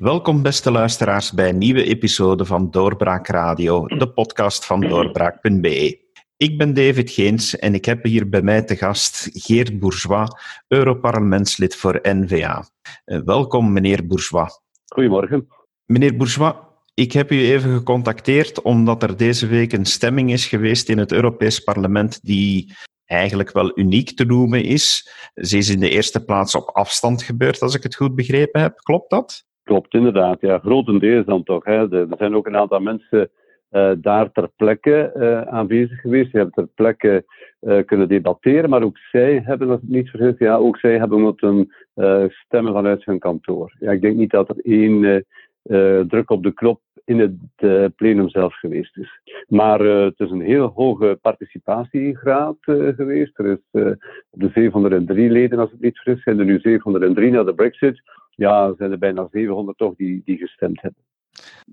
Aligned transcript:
Welkom, 0.00 0.42
beste 0.42 0.70
luisteraars, 0.70 1.32
bij 1.32 1.48
een 1.48 1.58
nieuwe 1.58 1.84
episode 1.84 2.44
van 2.44 2.70
Doorbraak 2.70 3.26
Radio, 3.26 3.86
de 3.86 4.12
podcast 4.12 4.66
van 4.66 4.80
doorbraak.be. 4.80 5.98
Ik 6.36 6.58
ben 6.58 6.74
David 6.74 7.10
Geens 7.10 7.56
en 7.56 7.74
ik 7.74 7.84
heb 7.84 8.04
hier 8.04 8.28
bij 8.28 8.42
mij 8.42 8.62
te 8.62 8.76
gast 8.76 9.28
Geert 9.32 9.78
Bourgeois, 9.78 10.28
Europarlementslid 10.68 11.76
voor 11.76 11.98
N-VA. 12.02 12.68
Eh, 13.04 13.20
welkom, 13.24 13.72
meneer 13.72 14.06
Bourgeois. 14.06 14.60
Goedemorgen. 14.86 15.46
Meneer 15.84 16.16
Bourgeois, 16.16 16.54
ik 16.94 17.12
heb 17.12 17.32
u 17.32 17.44
even 17.44 17.76
gecontacteerd 17.76 18.62
omdat 18.62 19.02
er 19.02 19.16
deze 19.16 19.46
week 19.46 19.72
een 19.72 19.86
stemming 19.86 20.32
is 20.32 20.46
geweest 20.46 20.88
in 20.88 20.98
het 20.98 21.12
Europees 21.12 21.60
Parlement 21.60 22.20
die 22.22 22.74
eigenlijk 23.04 23.52
wel 23.52 23.78
uniek 23.78 24.16
te 24.16 24.24
noemen 24.24 24.64
is. 24.64 25.10
Ze 25.34 25.56
is 25.56 25.68
in 25.68 25.80
de 25.80 25.90
eerste 25.90 26.24
plaats 26.24 26.54
op 26.54 26.68
afstand 26.68 27.22
gebeurd, 27.22 27.60
als 27.62 27.74
ik 27.74 27.82
het 27.82 27.94
goed 27.94 28.14
begrepen 28.14 28.60
heb. 28.60 28.76
Klopt 28.76 29.10
dat? 29.10 29.48
Klopt, 29.70 29.94
inderdaad. 29.94 30.40
Ja, 30.40 30.58
grotendeels 30.58 31.26
dan 31.26 31.42
toch. 31.42 31.64
Hè. 31.64 31.92
Er 31.92 32.06
zijn 32.18 32.34
ook 32.34 32.46
een 32.46 32.56
aantal 32.56 32.80
mensen 32.80 33.30
uh, 33.70 33.90
daar 33.98 34.32
ter 34.32 34.48
plekke 34.56 35.12
uh, 35.16 35.40
aanwezig 35.40 36.00
geweest. 36.00 36.32
Die 36.32 36.40
hebben 36.40 36.54
ter 36.54 36.74
plekke 36.74 37.24
uh, 37.60 37.78
kunnen 37.84 38.08
debatteren, 38.08 38.70
maar 38.70 38.82
ook 38.82 38.98
zij 38.98 39.42
hebben, 39.44 39.70
als 39.70 39.80
niet 39.82 40.10
vergis, 40.10 40.38
ja, 40.38 40.56
ook 40.56 40.78
zij 40.78 40.98
hebben 40.98 41.20
moeten 41.20 41.74
stemmen 42.28 42.72
vanuit 42.72 43.04
hun 43.04 43.18
kantoor. 43.18 43.72
Ja, 43.78 43.90
ik 43.90 44.00
denk 44.00 44.16
niet 44.16 44.30
dat 44.30 44.48
er 44.48 44.60
één 44.62 45.24
druk 46.08 46.30
op 46.30 46.42
de 46.42 46.52
knop 46.52 46.80
in 47.04 47.18
het 47.18 47.96
plenum 47.96 48.28
zelf 48.28 48.54
geweest 48.54 48.96
is. 48.96 49.20
Maar 49.48 49.80
het 49.80 50.20
is 50.20 50.30
een 50.30 50.40
heel 50.40 50.66
hoge 50.74 51.18
participatiegraad 51.22 52.56
geweest. 52.96 53.38
Er 53.38 53.46
is 53.46 53.58
op 54.30 54.40
de 54.40 54.50
703 54.54 55.30
leden, 55.30 55.58
als 55.58 55.70
het 55.70 55.80
niet 55.80 55.98
vergis, 55.98 56.22
zijn 56.22 56.38
er 56.38 56.44
nu 56.44 56.58
703 56.60 57.30
na 57.30 57.44
de 57.44 57.54
brexit 57.54 58.02
ja, 58.40 58.74
zijn 58.76 58.90
er 58.90 58.98
bijna 58.98 59.28
700 59.32 59.78
toch 59.78 59.94
die, 59.96 60.22
die 60.24 60.36
gestemd 60.36 60.82
hebben. 60.82 61.02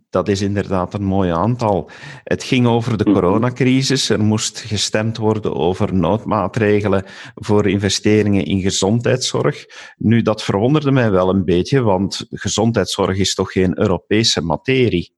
Dat 0.09 0.27
is 0.27 0.41
inderdaad 0.41 0.93
een 0.93 1.03
mooi 1.03 1.29
aantal. 1.29 1.89
Het 2.23 2.43
ging 2.43 2.67
over 2.67 2.97
de 2.97 3.03
mhm. 3.03 3.13
coronacrisis. 3.13 4.09
Er 4.09 4.23
moest 4.23 4.59
gestemd 4.59 5.17
worden 5.17 5.55
over 5.55 5.95
noodmaatregelen 5.95 7.03
voor 7.35 7.67
investeringen 7.67 8.45
in 8.45 8.61
gezondheidszorg. 8.61 9.65
Nu, 9.97 10.21
dat 10.21 10.43
verwonderde 10.43 10.91
mij 10.91 11.11
wel 11.11 11.29
een 11.29 11.45
beetje, 11.45 11.81
want 11.81 12.25
gezondheidszorg 12.29 13.17
is 13.17 13.33
toch 13.33 13.51
geen 13.51 13.79
Europese 13.79 14.41
materie? 14.41 15.15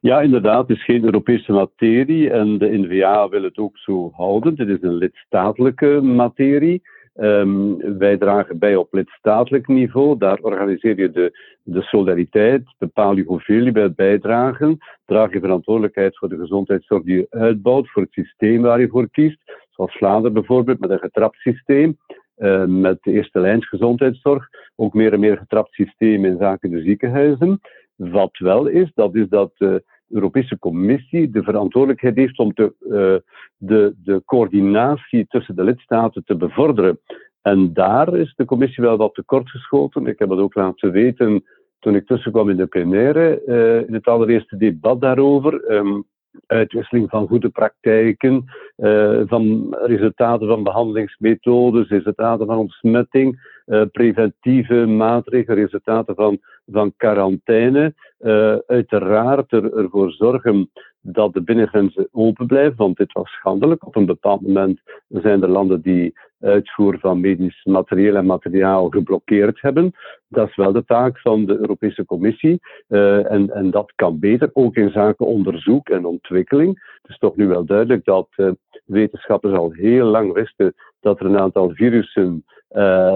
Ja, 0.00 0.20
inderdaad, 0.20 0.68
het 0.68 0.76
is 0.76 0.84
geen 0.84 1.04
Europese 1.04 1.52
materie 1.52 2.30
en 2.30 2.58
de 2.58 2.78
NVA 2.78 3.28
wil 3.28 3.42
het 3.42 3.58
ook 3.58 3.78
zo 3.78 4.10
houden. 4.12 4.54
Het 4.56 4.68
is 4.68 4.82
een 4.82 4.96
lidstatelijke 4.96 6.00
materie. 6.02 6.82
Um, 7.20 7.98
wij 7.98 8.16
dragen 8.16 8.58
bij 8.58 8.76
op 8.76 8.92
lidstatelijk 8.92 9.66
niveau. 9.66 10.18
Daar 10.18 10.38
organiseer 10.40 10.98
je 10.98 11.10
de, 11.10 11.38
de 11.62 11.82
solidariteit, 11.82 12.62
bepaal 12.78 13.16
je 13.16 13.22
hoeveel 13.22 13.64
je 13.64 13.72
bij 13.72 13.92
bijdragen, 13.92 14.78
draag 15.04 15.32
je 15.32 15.40
verantwoordelijkheid 15.40 16.18
voor 16.18 16.28
de 16.28 16.36
gezondheidszorg 16.36 17.02
die 17.02 17.16
je 17.16 17.26
uitbouwt, 17.30 17.90
voor 17.90 18.02
het 18.02 18.12
systeem 18.12 18.62
waar 18.62 18.80
je 18.80 18.88
voor 18.88 19.10
kiest, 19.10 19.38
zoals 19.70 19.96
Vlaanderen 19.96 20.32
bijvoorbeeld 20.32 20.80
met 20.80 20.90
een 20.90 20.98
getrapt 20.98 21.36
systeem, 21.36 21.98
uh, 22.38 22.64
met 22.64 22.98
de 23.02 23.12
eerste 23.12 23.40
lijns 23.40 23.68
gezondheidszorg, 23.68 24.48
ook 24.76 24.94
meer 24.94 25.12
en 25.12 25.20
meer 25.20 25.36
getrapt 25.36 25.72
systeem 25.72 26.24
in 26.24 26.36
zaken 26.38 26.70
de 26.70 26.82
ziekenhuizen. 26.82 27.60
Wat 27.96 28.38
wel 28.38 28.66
is, 28.66 28.90
dat 28.94 29.14
is 29.14 29.28
dat 29.28 29.52
uh, 29.58 29.74
Europese 30.08 30.58
Commissie 30.58 31.30
de 31.30 31.42
verantwoordelijkheid 31.42 32.16
heeft 32.16 32.38
om 32.38 32.54
te, 32.54 32.74
uh, 32.80 33.32
de, 33.56 33.94
de 34.04 34.22
coördinatie 34.24 35.26
tussen 35.28 35.56
de 35.56 35.64
lidstaten 35.64 36.24
te 36.24 36.36
bevorderen. 36.36 36.98
En 37.42 37.72
daar 37.72 38.16
is 38.16 38.34
de 38.36 38.44
Commissie 38.44 38.84
wel 38.84 38.96
wat 38.96 39.14
tekortgeschoten. 39.14 40.06
Ik 40.06 40.18
heb 40.18 40.28
het 40.28 40.38
ook 40.38 40.54
laten 40.54 40.90
weten 40.90 41.44
toen 41.78 41.94
ik 41.94 42.06
tussenkwam 42.06 42.50
in 42.50 42.56
de 42.56 42.66
plenaire, 42.66 43.42
uh, 43.46 43.88
in 43.88 43.94
het 43.94 44.06
allereerste 44.06 44.56
debat 44.56 45.00
daarover. 45.00 45.70
Um, 45.70 46.04
uitwisseling 46.46 47.10
van 47.10 47.26
goede 47.26 47.48
praktijken, 47.48 48.44
uh, 48.76 49.20
van 49.26 49.76
resultaten 49.80 50.48
van 50.48 50.62
behandelingsmethodes, 50.62 51.88
resultaten 51.88 52.46
van 52.46 52.58
ontsmetting, 52.58 53.56
uh, 53.66 53.82
preventieve 53.92 54.86
maatregelen, 54.86 55.58
resultaten 55.58 56.14
van, 56.14 56.38
van 56.66 56.92
quarantaine. 56.96 57.94
Uh, 58.20 58.56
uiteraard 58.66 59.52
er, 59.52 59.76
ervoor 59.76 60.10
zorgen 60.12 60.70
dat 61.12 61.32
de 61.32 61.42
binnengrenzen 61.42 62.08
open 62.12 62.46
blijven, 62.46 62.76
want 62.76 62.96
dit 62.96 63.12
was 63.12 63.30
schandelijk. 63.30 63.86
Op 63.86 63.96
een 63.96 64.06
bepaald 64.06 64.40
moment 64.40 64.80
zijn 65.08 65.42
er 65.42 65.48
landen 65.48 65.80
die 65.80 66.14
uitvoer 66.40 66.98
van 66.98 67.20
medisch 67.20 67.64
materieel 67.64 68.16
en 68.16 68.26
materiaal 68.26 68.88
geblokkeerd 68.88 69.60
hebben. 69.60 69.92
Dat 70.28 70.48
is 70.48 70.56
wel 70.56 70.72
de 70.72 70.84
taak 70.84 71.18
van 71.18 71.46
de 71.46 71.58
Europese 71.58 72.04
Commissie. 72.04 72.60
Uh, 72.88 73.30
en, 73.30 73.50
en 73.50 73.70
dat 73.70 73.92
kan 73.94 74.18
beter, 74.18 74.50
ook 74.52 74.76
in 74.76 74.90
zaken 74.90 75.26
onderzoek 75.26 75.88
en 75.88 76.04
ontwikkeling. 76.04 76.98
Het 77.02 77.10
is 77.10 77.18
toch 77.18 77.36
nu 77.36 77.46
wel 77.46 77.64
duidelijk 77.64 78.04
dat 78.04 78.28
uh, 78.36 78.50
wetenschappers 78.84 79.54
al 79.54 79.72
heel 79.72 80.06
lang 80.06 80.32
wisten 80.32 80.74
dat 81.00 81.20
er 81.20 81.26
een 81.26 81.38
aantal 81.38 81.70
virussen 81.74 82.44
uh, 82.72 83.14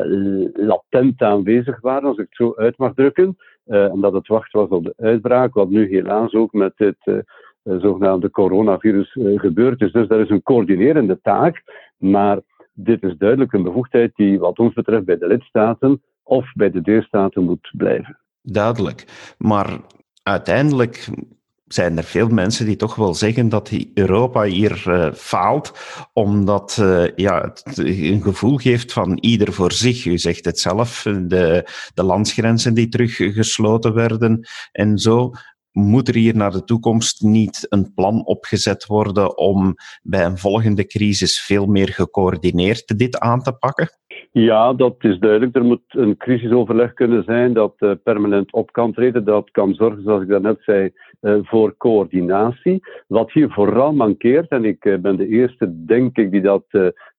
latent 0.53 1.23
aanwezig 1.23 1.81
waren, 1.81 2.09
als 2.09 2.19
ik 2.19 2.27
het 2.29 2.37
zo 2.37 2.55
uit 2.57 2.79
mag 2.79 2.95
drukken. 2.95 3.37
en 3.67 4.01
dat 4.01 4.13
het 4.13 4.27
wachten 4.27 4.61
was 4.61 4.69
op 4.69 4.85
de 4.85 4.95
uitbraak, 4.97 5.55
wat 5.55 5.69
nu 5.69 5.89
helaas 5.89 6.33
ook 6.33 6.53
met 6.53 6.73
dit 6.77 7.25
zogenaamde 7.63 8.31
coronavirus 8.31 9.13
gebeurd 9.37 9.81
is. 9.81 9.93
Dus 9.93 10.09
dat 10.09 10.21
is 10.21 10.31
een 10.31 10.43
coördinerende 10.43 11.19
taak. 11.23 11.63
Maar 11.97 12.41
dit 12.73 13.03
is 13.03 13.17
duidelijk 13.19 13.53
een 13.53 13.63
bevoegdheid 13.63 14.13
die, 14.15 14.39
wat 14.39 14.59
ons 14.59 14.75
betreft, 14.75 15.05
bij 15.05 15.19
de 15.19 15.27
lidstaten 15.27 16.03
of 16.23 16.53
bij 16.55 16.71
de 16.71 16.81
deelstaten 16.81 17.45
moet 17.45 17.71
blijven. 17.77 18.19
Duidelijk. 18.43 19.05
Maar 19.39 19.81
uiteindelijk 20.23 21.09
zijn 21.67 21.97
er 21.97 22.05
veel 22.05 22.29
mensen 22.29 22.67
die 22.67 22.77
toch 22.77 22.95
wel 22.95 23.15
zeggen 23.15 23.49
dat 23.49 23.73
Europa 23.95 24.43
hier 24.43 24.85
uh, 24.89 25.13
faalt, 25.13 25.73
omdat 26.13 26.75
ja, 27.17 27.41
het 27.41 27.79
een 27.79 28.23
gevoel 28.23 28.57
geeft 28.57 28.93
van 28.93 29.19
ieder 29.21 29.53
voor 29.53 29.73
zich. 29.73 30.05
U 30.05 30.19
zegt 30.19 30.45
het 30.45 30.59
zelf, 30.59 31.03
de, 31.03 31.71
de 31.95 32.03
landsgrenzen 32.03 32.75
die 32.75 32.89
teruggesloten 32.89 33.95
werden 33.95 34.49
en 34.73 34.99
zo 34.99 35.31
moet 35.73 36.09
er 36.09 36.15
hier 36.15 36.37
naar 36.37 36.51
de 36.51 36.65
toekomst 36.65 37.23
niet 37.23 37.67
een 37.69 37.95
plan 37.95 38.27
opgezet 38.27 38.87
worden 38.87 39.39
om 39.39 39.75
bij 40.03 40.25
een 40.25 40.39
volgende 40.39 40.87
crisis 40.87 41.41
veel 41.41 41.67
meer 41.67 41.89
gecoördineerd 41.89 42.99
dit 42.99 43.19
aan 43.19 43.43
te 43.43 43.53
pakken? 43.53 43.89
Ja, 44.33 44.73
dat 44.73 44.95
is 44.99 45.19
duidelijk. 45.19 45.57
Er 45.57 45.65
moet 45.65 45.83
een 45.89 46.17
crisisoverleg 46.17 46.93
kunnen 46.93 47.25
zijn 47.25 47.53
dat 47.53 47.75
uh, 47.79 47.93
permanent 48.03 48.53
op 48.53 48.73
kan 48.73 48.93
treden. 48.93 49.25
Dat 49.25 49.51
kan 49.51 49.75
zorgen, 49.75 50.03
zoals 50.03 50.23
ik 50.23 50.29
daarnet 50.29 50.63
zei, 50.63 50.93
uh, 51.21 51.39
voor 51.43 51.77
coördinatie. 51.77 52.83
Wat 53.07 53.33
hier 53.33 53.51
vooral 53.51 53.93
mankeert, 53.93 54.49
en 54.49 54.65
ik 54.65 54.85
uh, 54.85 54.99
ben 54.99 55.17
de 55.17 55.29
eerste, 55.29 55.85
denk 55.85 56.17
ik, 56.17 56.31
die 56.31 56.41
dat 56.41 56.65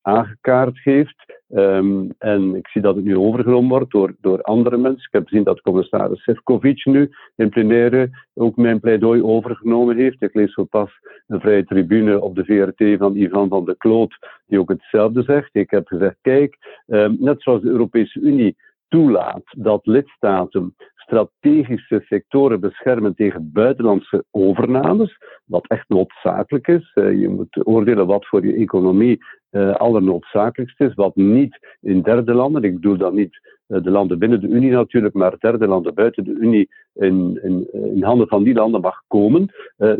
aangekaart 0.03 0.80
heeft, 0.84 1.24
Um, 1.56 2.09
en 2.18 2.56
ik 2.56 2.68
zie 2.68 2.81
dat 2.81 2.96
het 2.96 3.06
nu 3.06 3.18
overgenomen 3.18 3.69
wordt 3.69 3.91
door, 3.91 4.16
door 4.22 4.41
andere 4.41 4.78
mensen. 4.78 5.06
Ik 5.06 5.12
heb 5.12 5.28
gezien 5.28 5.44
dat 5.44 5.62
commissaris 5.62 6.24
Sefcovic 6.24 6.86
nu 6.86 7.12
in 7.36 7.50
plenaire 7.50 8.09
ook 8.34 8.56
mijn 8.56 8.80
pleidooi 8.80 9.24
overgenomen 9.24 9.97
heeft. 9.97 10.22
Ik 10.22 10.34
lees 10.34 10.53
zo 10.53 10.63
pas 10.63 10.92
een 11.28 11.40
vrije 11.40 11.66
tribune 11.66 12.22
op 12.22 12.36
de 12.36 12.46
VRT 12.46 12.97
van 12.97 13.16
Ivan 13.16 13.50
van 13.50 13.66
de 13.66 13.78
Kloot, 13.78 14.18
die 14.46 14.59
ook 14.59 14.69
hetzelfde 14.69 15.24
zegt. 15.24 15.50
Ik 15.52 15.69
heb 15.69 15.88
gezegd, 15.88 16.16
kijk, 16.22 16.58
um, 16.88 17.18
net 17.19 17.42
zoals 17.42 17.62
de 17.62 17.69
Europese 17.69 18.19
Unie 18.19 18.56
toelaat 18.88 19.44
dat 19.58 19.86
lidstaten 19.86 20.75
strategische 21.03 22.02
sectoren 22.06 22.59
beschermen 22.59 23.16
tegen 23.16 23.50
buitenlandse 23.54 24.24
overnames, 24.31 25.18
wat 25.45 25.68
echt 25.68 25.89
noodzakelijk 25.89 26.68
is. 26.68 26.92
Uh, 26.95 27.19
je 27.22 27.30
moet 27.30 27.68
oordelen 27.68 28.07
wat 28.07 28.28
voor 28.28 28.45
je 28.45 28.54
economie 28.54 29.18
uh, 29.51 29.75
allernoodzakelijkst 29.75 30.81
is, 30.81 30.94
wat 30.94 31.16
niet 31.16 31.78
in 31.81 32.01
derde 32.01 32.33
landen, 32.33 32.63
ik 32.63 32.74
bedoel 32.74 32.98
dan 32.98 33.16
niet 33.16 33.39
uh, 33.68 33.83
de 33.83 33.89
landen 33.89 34.19
binnen 34.19 34.42
de 34.42 34.48
Unie 34.48 34.72
natuurlijk, 34.72 35.13
maar 35.13 35.36
derde 35.39 35.68
landen 35.68 35.94
buiten 35.94 36.24
de 36.24 36.31
Unie 36.39 36.69
in, 36.94 37.39
in, 37.44 37.68
in 37.72 38.04
handen 38.04 38.28
van 38.28 38.44
die 38.44 38.54
landen 38.54 38.81
mag 38.81 39.01
komen, 39.07 39.51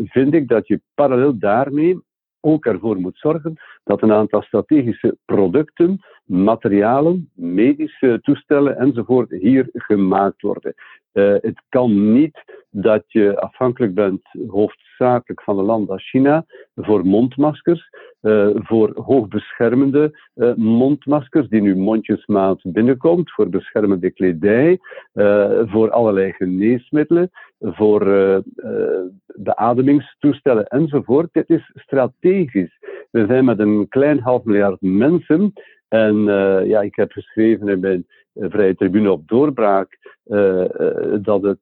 vind 0.04 0.34
ik 0.34 0.48
dat 0.48 0.66
je 0.66 0.80
parallel 0.94 1.38
daarmee 1.38 1.98
ook 2.40 2.66
ervoor 2.66 2.96
moet 2.96 3.18
zorgen 3.18 3.54
dat 3.84 4.02
een 4.02 4.12
aantal 4.12 4.42
strategische 4.42 5.16
producten, 5.24 6.00
materialen, 6.24 7.30
medische 7.34 8.18
toestellen 8.22 8.76
enzovoort 8.78 9.30
hier 9.30 9.68
gemaakt 9.72 10.42
worden. 10.42 10.74
Uh, 11.12 11.34
het 11.40 11.62
kan 11.68 12.12
niet 12.12 12.44
dat 12.70 13.04
je 13.06 13.40
afhankelijk 13.40 13.94
bent 13.94 14.22
hoofdzakelijk 14.48 15.42
van 15.42 15.58
een 15.58 15.64
land 15.64 15.90
als 15.90 16.08
China 16.10 16.44
voor 16.74 17.06
mondmaskers, 17.06 17.90
uh, 18.22 18.48
voor 18.54 18.92
hoogbeschermende 18.94 20.18
uh, 20.34 20.54
mondmaskers 20.54 21.48
die 21.48 21.60
nu 21.60 21.76
mondjesmaat 21.76 22.60
binnenkomt, 22.62 23.32
voor 23.32 23.48
beschermende 23.48 24.10
kledij, 24.10 24.78
voor 25.64 25.90
allerlei 25.90 26.32
geneesmiddelen, 26.32 27.30
voor 27.60 28.04
beademingstoestellen 29.34 30.66
enzovoort. 30.66 31.28
Dit 31.32 31.50
is 31.50 31.70
strategisch. 31.74 32.78
We 33.10 33.26
zijn 33.26 33.44
met 33.44 33.58
een 33.58 33.88
klein 33.88 34.20
half 34.20 34.44
miljard 34.44 34.80
mensen 34.80 35.52
en 35.94 36.16
uh, 36.16 36.66
ja, 36.66 36.80
ik 36.80 36.94
heb 36.94 37.12
geschreven 37.12 37.68
in 37.68 37.80
mijn 37.80 38.06
vrije 38.34 38.74
tribune 38.74 39.12
op 39.12 39.28
doorbraak, 39.28 39.98
dat 41.22 41.42
het 41.42 41.60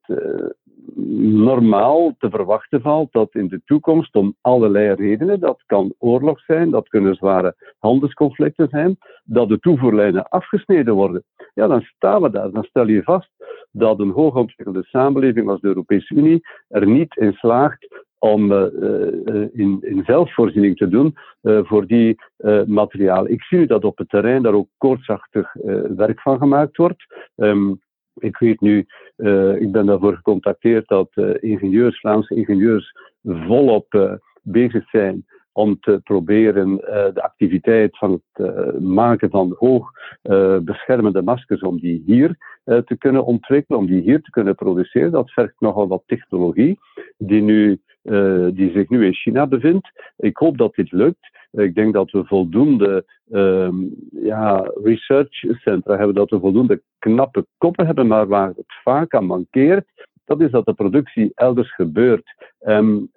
normaal 1.29 2.15
te 2.17 2.29
verwachten 2.29 2.81
valt 2.81 3.11
dat 3.11 3.35
in 3.35 3.47
de 3.47 3.61
toekomst 3.65 4.15
om 4.15 4.35
allerlei 4.41 4.93
redenen, 4.93 5.39
dat 5.39 5.63
kan 5.65 5.93
oorlog 5.97 6.39
zijn, 6.39 6.69
dat 6.69 6.87
kunnen 6.87 7.15
zware 7.15 7.55
handelsconflicten 7.79 8.67
zijn, 8.69 8.97
dat 9.23 9.49
de 9.49 9.59
toevoerlijnen 9.59 10.29
afgesneden 10.29 10.93
worden. 10.93 11.23
Ja, 11.53 11.67
dan 11.67 11.81
staan 11.81 12.21
we 12.21 12.29
daar. 12.29 12.51
Dan 12.51 12.63
stel 12.63 12.87
je 12.87 13.03
vast 13.03 13.29
dat 13.71 13.99
een 13.99 14.11
hoogontwikkelde 14.11 14.83
samenleving 14.83 15.49
als 15.49 15.61
de 15.61 15.67
Europese 15.67 16.15
Unie 16.15 16.47
er 16.67 16.87
niet 16.87 17.15
in 17.15 17.33
slaagt 17.33 17.87
om 18.23 18.51
uh, 18.51 18.61
in, 19.51 19.77
in, 19.81 20.03
zelfvoorziening 20.05 20.77
te 20.77 20.87
doen 20.87 21.15
uh, 21.41 21.59
voor 21.63 21.87
die 21.87 22.15
materialen. 22.65 23.31
Ik 23.31 23.43
zie 23.43 23.57
nu 23.57 23.65
dat 23.65 23.83
op 23.83 23.97
het 23.97 24.09
terrein 24.09 24.41
daar 24.41 24.53
ook 24.53 24.67
koortsachtig 24.77 25.53
werk 25.95 26.21
van 26.21 26.37
gemaakt 26.37 26.77
wordt. 26.77 27.05
Um, 27.35 27.81
ik 28.13 28.37
weet 28.37 28.61
nu, 28.61 28.77
ik 29.59 29.71
ben 29.71 29.85
daarvoor 29.85 30.15
gecontacteerd 30.15 30.87
dat 30.87 31.09
uh, 31.15 31.29
ingenieurs, 31.39 31.99
Vlaamse 31.99 32.35
ingenieurs, 32.35 32.91
volop 33.23 34.19
bezig 34.41 34.89
zijn 34.89 35.25
om 35.51 35.79
te 35.79 35.99
proberen 36.03 36.77
de 37.13 37.23
activiteit 37.23 37.97
van 37.97 38.11
het 38.11 38.81
maken 38.81 39.29
van 39.29 39.55
hoog 39.57 39.91
beschermende 40.61 41.21
maskers, 41.21 41.61
om 41.61 41.79
die 41.79 42.03
hier 42.05 42.37
te 42.63 42.95
kunnen 42.97 43.25
ontwikkelen, 43.25 43.79
om 43.79 43.87
die 43.87 44.01
hier 44.01 44.21
te 44.21 44.31
kunnen 44.31 44.55
produceren. 44.55 45.11
Dat 45.11 45.31
vergt 45.31 45.55
nogal 45.59 45.87
wat 45.87 46.03
technologie 46.05 46.79
die, 47.17 47.41
nu, 47.41 47.81
die 48.53 48.71
zich 48.71 48.89
nu 48.89 49.05
in 49.05 49.13
China 49.13 49.47
bevindt. 49.47 49.91
Ik 50.17 50.37
hoop 50.37 50.57
dat 50.57 50.75
dit 50.75 50.91
lukt. 50.91 51.31
Ik 51.51 51.75
denk 51.75 51.93
dat 51.93 52.11
we 52.11 52.25
voldoende 52.25 53.05
um, 53.31 53.95
ja, 54.09 54.71
researchcentra 54.83 55.97
hebben, 55.97 56.15
dat 56.15 56.29
we 56.29 56.39
voldoende 56.39 56.81
knappe 56.99 57.45
koppen 57.57 57.85
hebben, 57.85 58.07
maar 58.07 58.27
waar 58.27 58.47
het 58.47 58.73
vaak 58.83 59.13
aan 59.13 59.25
mankeert, 59.25 59.87
dat 60.25 60.41
is 60.41 60.51
dat 60.51 60.65
de 60.65 60.73
productie 60.73 61.31
elders 61.35 61.75
gebeurt. 61.75 62.51
Um, 62.67 63.09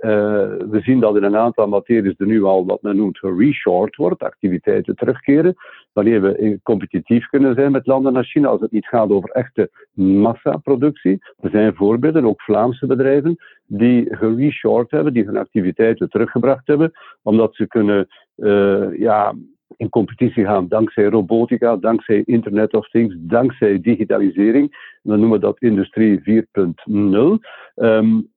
we 0.71 0.81
zien 0.83 1.01
dat 1.01 1.17
in 1.17 1.23
een 1.23 1.37
aantal 1.37 1.69
materies 1.69 2.15
er 2.19 2.27
nu 2.27 2.43
al 2.43 2.67
wat 2.67 2.83
men 2.83 2.97
noemt 2.97 3.19
reshort 3.21 3.97
wordt, 3.97 4.23
activiteiten 4.23 4.97
terugkeren, 4.97 5.55
wanneer 5.93 6.23
we 6.23 6.61
competitief 6.63 7.27
kunnen 7.27 7.55
zijn 7.55 7.73
met 7.73 7.87
landen 7.87 8.17
als 8.17 8.31
China, 8.31 8.49
als 8.49 8.61
het 8.61 8.71
niet 8.71 8.87
gaat 8.87 9.11
over 9.11 9.31
echte 9.31 9.71
massaproductie. 9.93 11.19
Er 11.41 11.51
zijn 11.51 11.75
voorbeelden, 11.75 12.25
ook 12.25 12.43
Vlaamse 12.43 12.87
bedrijven, 12.87 13.37
die 13.67 14.17
gereshort 14.17 14.91
hebben, 14.91 15.13
die 15.13 15.25
hun 15.25 15.37
activiteiten 15.37 16.11
teruggebracht 16.11 16.67
hebben, 16.67 16.93
omdat 17.23 17.55
ze 17.55 17.67
kunnen 17.67 18.07
uh, 18.37 18.99
ja, 18.99 19.35
in 19.77 19.89
competitie 19.89 20.45
gaan 20.45 20.69
dankzij 20.69 21.05
robotica, 21.05 21.77
dankzij 21.77 22.23
Internet 22.25 22.75
of 22.75 22.89
Things, 22.89 23.15
dankzij 23.19 23.81
digitalisering. 23.81 24.99
We 25.03 25.17
noemen 25.17 25.41
dat 25.41 25.61
industrie 25.61 26.21
4.0. 26.21 27.39
Um, 27.75 28.29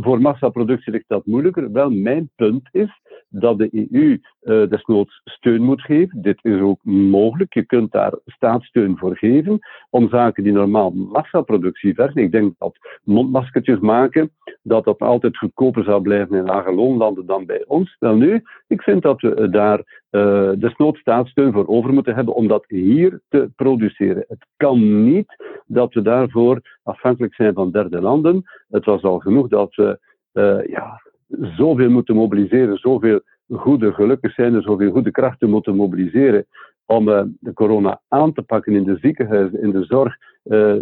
voor 0.00 0.20
massaproductie 0.20 0.92
ligt 0.92 1.08
dat 1.08 1.26
moeilijker. 1.26 1.72
Wel, 1.72 1.90
mijn 1.90 2.30
punt 2.36 2.68
is 2.72 3.00
dat 3.40 3.58
de 3.58 3.88
EU 3.90 4.18
uh, 4.42 4.62
eh, 4.62 4.70
desnoods 4.70 5.20
steun 5.24 5.62
moet 5.62 5.82
geven. 5.82 6.22
Dit 6.22 6.38
is 6.42 6.60
ook 6.60 6.78
mogelijk. 6.82 7.54
Je 7.54 7.64
kunt 7.64 7.92
daar 7.92 8.12
staatssteun 8.26 8.98
voor 8.98 9.16
geven 9.16 9.58
om 9.90 10.08
zaken 10.08 10.44
die 10.44 10.52
normaal 10.52 10.90
massaproductie 10.90 11.94
vergen. 11.94 12.22
Ik 12.22 12.32
denk 12.32 12.54
dat 12.58 12.76
mondmaskertjes 13.04 13.78
maken, 13.78 14.30
dat 14.62 14.84
dat 14.84 14.98
altijd 14.98 15.36
goedkoper 15.36 15.84
zou 15.84 16.02
blijven 16.02 16.36
in 16.36 16.44
lage 16.44 16.72
loonlanden 16.72 17.26
dan 17.26 17.46
bij 17.46 17.64
ons. 17.66 17.96
Wel 17.98 18.16
nu, 18.16 18.42
ik 18.66 18.82
vind 18.82 19.02
dat 19.02 19.20
we 19.20 19.48
daar 19.48 20.02
uh, 20.10 20.50
desnoods 20.58 21.00
staatssteun 21.00 21.52
voor 21.52 21.66
over 21.66 21.92
moeten 21.92 22.14
hebben 22.14 22.34
om 22.34 22.48
dat 22.48 22.64
hier 22.68 23.20
te 23.28 23.50
produceren. 23.56 24.24
Het 24.28 24.46
kan 24.56 25.04
niet 25.04 25.36
dat 25.66 25.94
we 25.94 26.02
daarvoor 26.02 26.60
afhankelijk 26.82 27.34
zijn 27.34 27.54
van 27.54 27.70
derde 27.70 28.00
landen. 28.00 28.42
Het 28.68 28.84
was 28.84 29.02
al 29.02 29.18
genoeg 29.18 29.48
dat 29.48 29.74
we 29.74 29.98
uh, 30.32 30.66
ja, 30.66 31.00
zoveel 31.40 31.90
moeten 31.90 32.14
mobiliseren, 32.14 32.76
zoveel 32.76 33.20
goede, 33.48 33.92
gelukkig 33.92 34.32
zijn 34.32 34.62
zoveel 34.62 34.90
goede 34.90 35.10
krachten 35.10 35.50
moeten 35.50 35.76
mobiliseren 35.76 36.46
om 36.86 37.08
uh, 37.08 37.22
de 37.40 37.52
corona 37.52 38.00
aan 38.08 38.32
te 38.32 38.42
pakken 38.42 38.72
in 38.72 38.84
de 38.84 38.96
ziekenhuizen, 39.00 39.62
in 39.62 39.70
de 39.70 39.84
zorg, 39.84 40.16
uh, 40.44 40.74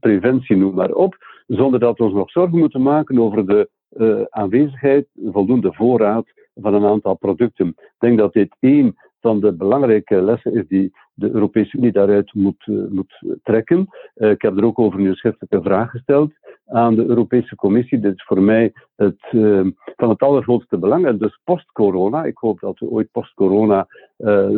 preventie, 0.00 0.56
noem 0.56 0.74
maar 0.74 0.92
op, 0.92 1.16
zonder 1.46 1.80
dat 1.80 1.98
we 1.98 2.04
ons 2.04 2.12
nog 2.12 2.30
zorgen 2.30 2.58
moeten 2.58 2.82
maken 2.82 3.18
over 3.18 3.46
de 3.46 3.68
uh, 3.96 4.22
aanwezigheid, 4.28 5.06
voldoende 5.24 5.72
voorraad 5.72 6.26
van 6.54 6.74
een 6.74 6.84
aantal 6.84 7.16
producten. 7.16 7.68
Ik 7.68 7.94
denk 7.98 8.18
dat 8.18 8.32
dit 8.32 8.56
één 8.60 8.94
van 9.20 9.40
de 9.40 9.52
belangrijke 9.52 10.22
lessen 10.22 10.54
is 10.54 10.66
die 10.68 10.92
de 11.20 11.30
Europese 11.30 11.76
Unie 11.76 11.92
daaruit 11.92 12.34
moet, 12.34 12.66
uh, 12.66 12.90
moet 12.90 13.22
trekken. 13.42 13.88
Uh, 14.16 14.30
ik 14.30 14.42
heb 14.42 14.56
er 14.56 14.64
ook 14.64 14.78
over 14.78 15.00
een 15.00 15.14
schriftelijke 15.14 15.62
vraag 15.62 15.90
gesteld 15.90 16.32
aan 16.66 16.94
de 16.94 17.04
Europese 17.04 17.56
Commissie. 17.56 18.00
Dit 18.00 18.14
is 18.14 18.24
voor 18.24 18.42
mij 18.42 18.72
het, 18.96 19.22
uh, 19.32 19.66
van 19.96 20.08
het 20.08 20.20
allergrootste 20.20 20.78
belang. 20.78 21.06
En 21.06 21.18
dus 21.18 21.40
post-corona, 21.44 22.24
ik 22.24 22.36
hoop 22.38 22.60
dat 22.60 22.78
we 22.78 22.90
ooit 22.90 23.10
post-corona 23.12 23.86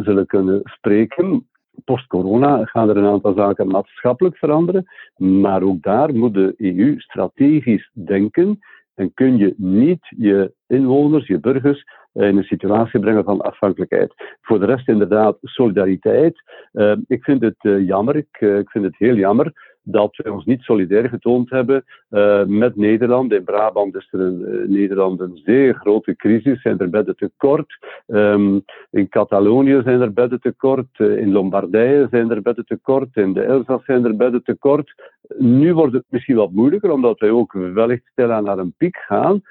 zullen 0.02 0.26
kunnen 0.26 0.60
spreken. 0.64 1.46
Post-corona 1.84 2.64
gaan 2.64 2.88
er 2.88 2.96
een 2.96 3.12
aantal 3.12 3.34
zaken 3.34 3.66
maatschappelijk 3.66 4.36
veranderen, 4.36 4.84
maar 5.16 5.62
ook 5.62 5.82
daar 5.82 6.14
moet 6.14 6.34
de 6.34 6.54
EU 6.56 6.94
strategisch 6.98 7.90
denken 7.92 8.58
en 8.94 9.14
kun 9.14 9.36
je 9.36 9.54
niet 9.56 10.06
je 10.16 10.52
inwoners, 10.66 11.26
je 11.26 11.40
burgers, 11.40 11.84
in 12.12 12.36
een 12.36 12.44
situatie 12.44 13.00
brengen 13.00 13.24
van 13.24 13.40
afhankelijkheid. 13.40 14.14
Voor 14.40 14.60
de 14.60 14.66
rest 14.66 14.88
inderdaad 14.88 15.38
solidariteit. 15.40 16.42
Uh, 16.72 16.96
ik 17.06 17.24
vind 17.24 17.42
het 17.42 17.56
uh, 17.62 17.86
jammer, 17.86 18.16
ik 18.16 18.70
vind 18.70 18.84
het 18.84 18.96
heel 18.98 19.14
jammer 19.14 19.71
dat 19.82 20.16
we 20.16 20.32
ons 20.32 20.44
niet 20.44 20.62
solidair 20.62 21.08
getoond 21.08 21.50
hebben 21.50 21.84
uh, 22.10 22.44
met 22.44 22.76
Nederland. 22.76 23.32
In 23.32 23.44
Brabant 23.44 23.94
is 23.94 24.08
er 24.10 24.20
in 24.20 24.44
uh, 24.48 24.68
Nederland 24.68 25.20
een 25.20 25.40
zeer 25.44 25.74
grote 25.74 26.16
crisis, 26.16 26.62
zijn 26.62 26.78
er 26.78 26.90
bedden 26.90 27.16
tekort. 27.16 27.78
Um, 28.06 28.64
in 28.90 29.08
Catalonië 29.08 29.80
zijn 29.84 30.00
er 30.00 30.12
bedden 30.12 30.40
tekort, 30.40 30.98
uh, 30.98 31.16
in 31.16 31.32
Lombardije 31.32 32.06
zijn 32.10 32.30
er 32.30 32.42
bedden 32.42 32.66
tekort, 32.66 33.16
in 33.16 33.32
de 33.32 33.42
Elzas 33.42 33.84
zijn 33.84 34.04
er 34.04 34.16
bedden 34.16 34.42
tekort. 34.42 34.94
Nu 35.38 35.74
wordt 35.74 35.92
het 35.92 36.04
misschien 36.08 36.36
wat 36.36 36.52
moeilijker, 36.52 36.90
omdat 36.90 37.18
wij 37.18 37.30
ook 37.30 37.52
wellicht 37.52 38.06
stilaan 38.12 38.44
naar 38.44 38.58
een 38.58 38.74
piek 38.76 38.96
gaan. 38.96 39.42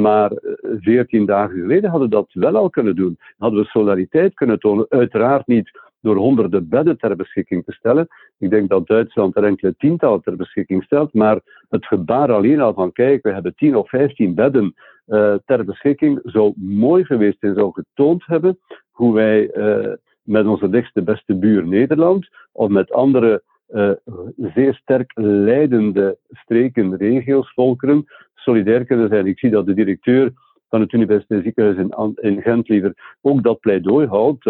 Maar 0.00 0.32
veertien 0.80 1.26
dagen 1.26 1.60
geleden 1.60 1.90
hadden 1.90 2.08
we 2.08 2.14
dat 2.14 2.30
wel 2.32 2.56
al 2.56 2.70
kunnen 2.70 2.96
doen. 2.96 3.18
Hadden 3.38 3.60
we 3.60 3.66
solidariteit 3.66 4.34
kunnen 4.34 4.58
tonen. 4.58 4.86
Uiteraard 4.88 5.46
niet 5.46 5.70
door 6.04 6.16
honderden 6.16 6.68
bedden 6.68 6.98
ter 6.98 7.16
beschikking 7.16 7.64
te 7.64 7.72
stellen. 7.72 8.08
Ik 8.38 8.50
denk 8.50 8.68
dat 8.68 8.86
Duitsland 8.86 9.36
er 9.36 9.44
enkele 9.44 9.74
tientallen 9.78 10.22
ter 10.22 10.36
beschikking 10.36 10.84
stelt, 10.84 11.14
maar 11.14 11.40
het 11.68 11.86
gebaar 11.86 12.32
alleen 12.32 12.60
al 12.60 12.74
van 12.74 12.92
kijk, 12.92 13.22
we 13.22 13.32
hebben 13.32 13.54
tien 13.54 13.76
of 13.76 13.88
vijftien 13.88 14.34
bedden 14.34 14.74
uh, 15.06 15.34
ter 15.44 15.64
beschikking 15.64 16.20
zou 16.22 16.52
mooi 16.56 17.04
geweest 17.04 17.36
zijn, 17.40 17.54
zou 17.54 17.72
getoond 17.72 18.26
hebben 18.26 18.58
hoe 18.90 19.14
wij 19.14 19.56
uh, 19.56 19.92
met 20.22 20.46
onze 20.46 20.68
dichtste 20.68 21.02
beste 21.02 21.34
buur 21.34 21.66
Nederland 21.66 22.28
of 22.52 22.68
met 22.68 22.92
andere 22.92 23.42
uh, 23.68 23.90
zeer 24.36 24.74
sterk 24.74 25.12
leidende 25.14 26.18
streken, 26.28 26.96
regio's, 26.96 27.52
volkeren 27.52 28.04
solidair 28.34 28.84
kunnen 28.84 29.08
zijn. 29.08 29.26
Ik 29.26 29.38
zie 29.38 29.50
dat 29.50 29.66
de 29.66 29.74
directeur 29.74 30.32
van 30.68 30.80
het 30.80 30.92
Universitair 30.92 31.42
Ziekenhuis 31.42 31.76
in, 31.76 32.12
in 32.14 32.42
Gent 32.42 32.68
liever 32.68 33.16
ook 33.20 33.42
dat 33.42 33.60
pleidooi 33.60 34.06
houdt. 34.06 34.44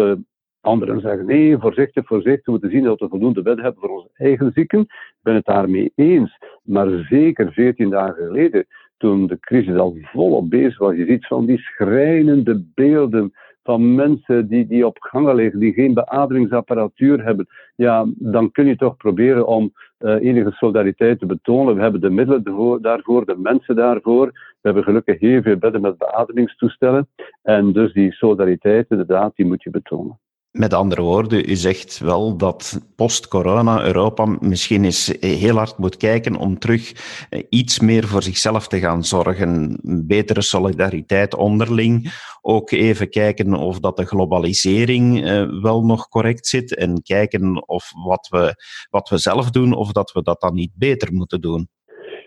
Anderen 0.65 1.01
zeggen 1.01 1.25
nee, 1.25 1.57
voorzichtig, 1.57 2.05
voorzichtig. 2.05 2.45
We 2.45 2.51
moeten 2.51 2.69
zien 2.69 2.83
dat 2.83 2.99
we 2.99 3.07
voldoende 3.07 3.41
wet 3.41 3.61
hebben 3.61 3.81
voor 3.81 3.95
onze 3.95 4.09
eigen 4.13 4.51
zieken. 4.53 4.79
Ik 4.79 5.19
ben 5.21 5.35
het 5.35 5.45
daarmee 5.45 5.91
eens. 5.95 6.37
Maar 6.63 7.05
zeker 7.09 7.51
14 7.51 7.89
dagen 7.89 8.25
geleden, 8.25 8.65
toen 8.97 9.27
de 9.27 9.39
crisis 9.39 9.75
al 9.75 9.97
volop 10.01 10.49
bezig 10.49 10.77
was, 10.77 10.95
je 10.95 11.05
ziet 11.05 11.27
van 11.27 11.45
die 11.45 11.57
schrijnende 11.57 12.63
beelden 12.73 13.33
van 13.63 13.95
mensen 13.95 14.47
die, 14.47 14.67
die 14.67 14.85
op 14.85 14.97
gangen 14.99 15.35
liggen, 15.35 15.59
die 15.59 15.73
geen 15.73 15.93
beademingsapparatuur 15.93 17.23
hebben, 17.23 17.47
ja, 17.75 18.05
dan 18.15 18.51
kun 18.51 18.65
je 18.65 18.75
toch 18.75 18.97
proberen 18.97 19.47
om 19.47 19.73
uh, 19.99 20.13
enige 20.13 20.51
solidariteit 20.51 21.19
te 21.19 21.25
betonen. 21.25 21.75
We 21.75 21.81
hebben 21.81 22.01
de 22.01 22.09
middelen 22.09 22.81
daarvoor, 22.81 23.25
de 23.25 23.37
mensen 23.37 23.75
daarvoor. 23.75 24.25
We 24.25 24.61
hebben 24.61 24.83
gelukkig 24.83 25.19
heel 25.19 25.41
veel 25.41 25.57
bedden 25.57 25.81
met 25.81 25.97
beademingstoestellen. 25.97 27.07
En 27.41 27.71
dus 27.71 27.93
die 27.93 28.11
solidariteit, 28.11 28.89
inderdaad, 28.89 29.35
die 29.35 29.45
moet 29.45 29.63
je 29.63 29.69
betonen. 29.69 30.19
Met 30.57 30.73
andere 30.73 31.01
woorden, 31.01 31.49
u 31.49 31.55
zegt 31.55 31.99
wel 31.99 32.37
dat 32.37 32.91
post-corona 32.95 33.85
Europa 33.85 34.25
misschien 34.39 34.83
eens 34.83 35.17
heel 35.19 35.55
hard 35.55 35.77
moet 35.77 35.97
kijken 35.97 36.35
om 36.35 36.59
terug 36.59 36.91
eh, 37.29 37.43
iets 37.49 37.79
meer 37.79 38.03
voor 38.03 38.23
zichzelf 38.23 38.67
te 38.67 38.79
gaan 38.79 39.03
zorgen. 39.03 39.79
Betere 40.07 40.41
solidariteit 40.41 41.35
onderling. 41.35 42.11
Ook 42.41 42.71
even 42.71 43.09
kijken 43.09 43.53
of 43.53 43.79
dat 43.79 43.97
de 43.97 44.05
globalisering 44.05 45.23
eh, 45.23 45.61
wel 45.61 45.85
nog 45.85 46.07
correct 46.07 46.47
zit. 46.47 46.75
En 46.75 47.01
kijken 47.01 47.67
of 47.67 47.91
wat 48.05 48.27
we, 48.27 48.55
wat 48.89 49.09
we 49.09 49.17
zelf 49.17 49.49
doen, 49.49 49.73
of 49.73 49.91
dat 49.91 50.11
we 50.11 50.21
dat 50.21 50.41
dan 50.41 50.53
niet 50.53 50.71
beter 50.77 51.13
moeten 51.13 51.41
doen. 51.41 51.67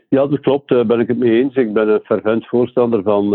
Ja, 0.08 0.26
dat 0.26 0.40
klopt. 0.40 0.68
Daar 0.68 0.86
ben 0.86 1.00
ik 1.00 1.08
het 1.08 1.18
mee 1.18 1.42
eens. 1.42 1.54
Ik 1.54 1.72
ben 1.72 1.88
een 1.88 2.00
fervent 2.04 2.46
voorstander 2.46 3.02
van 3.02 3.30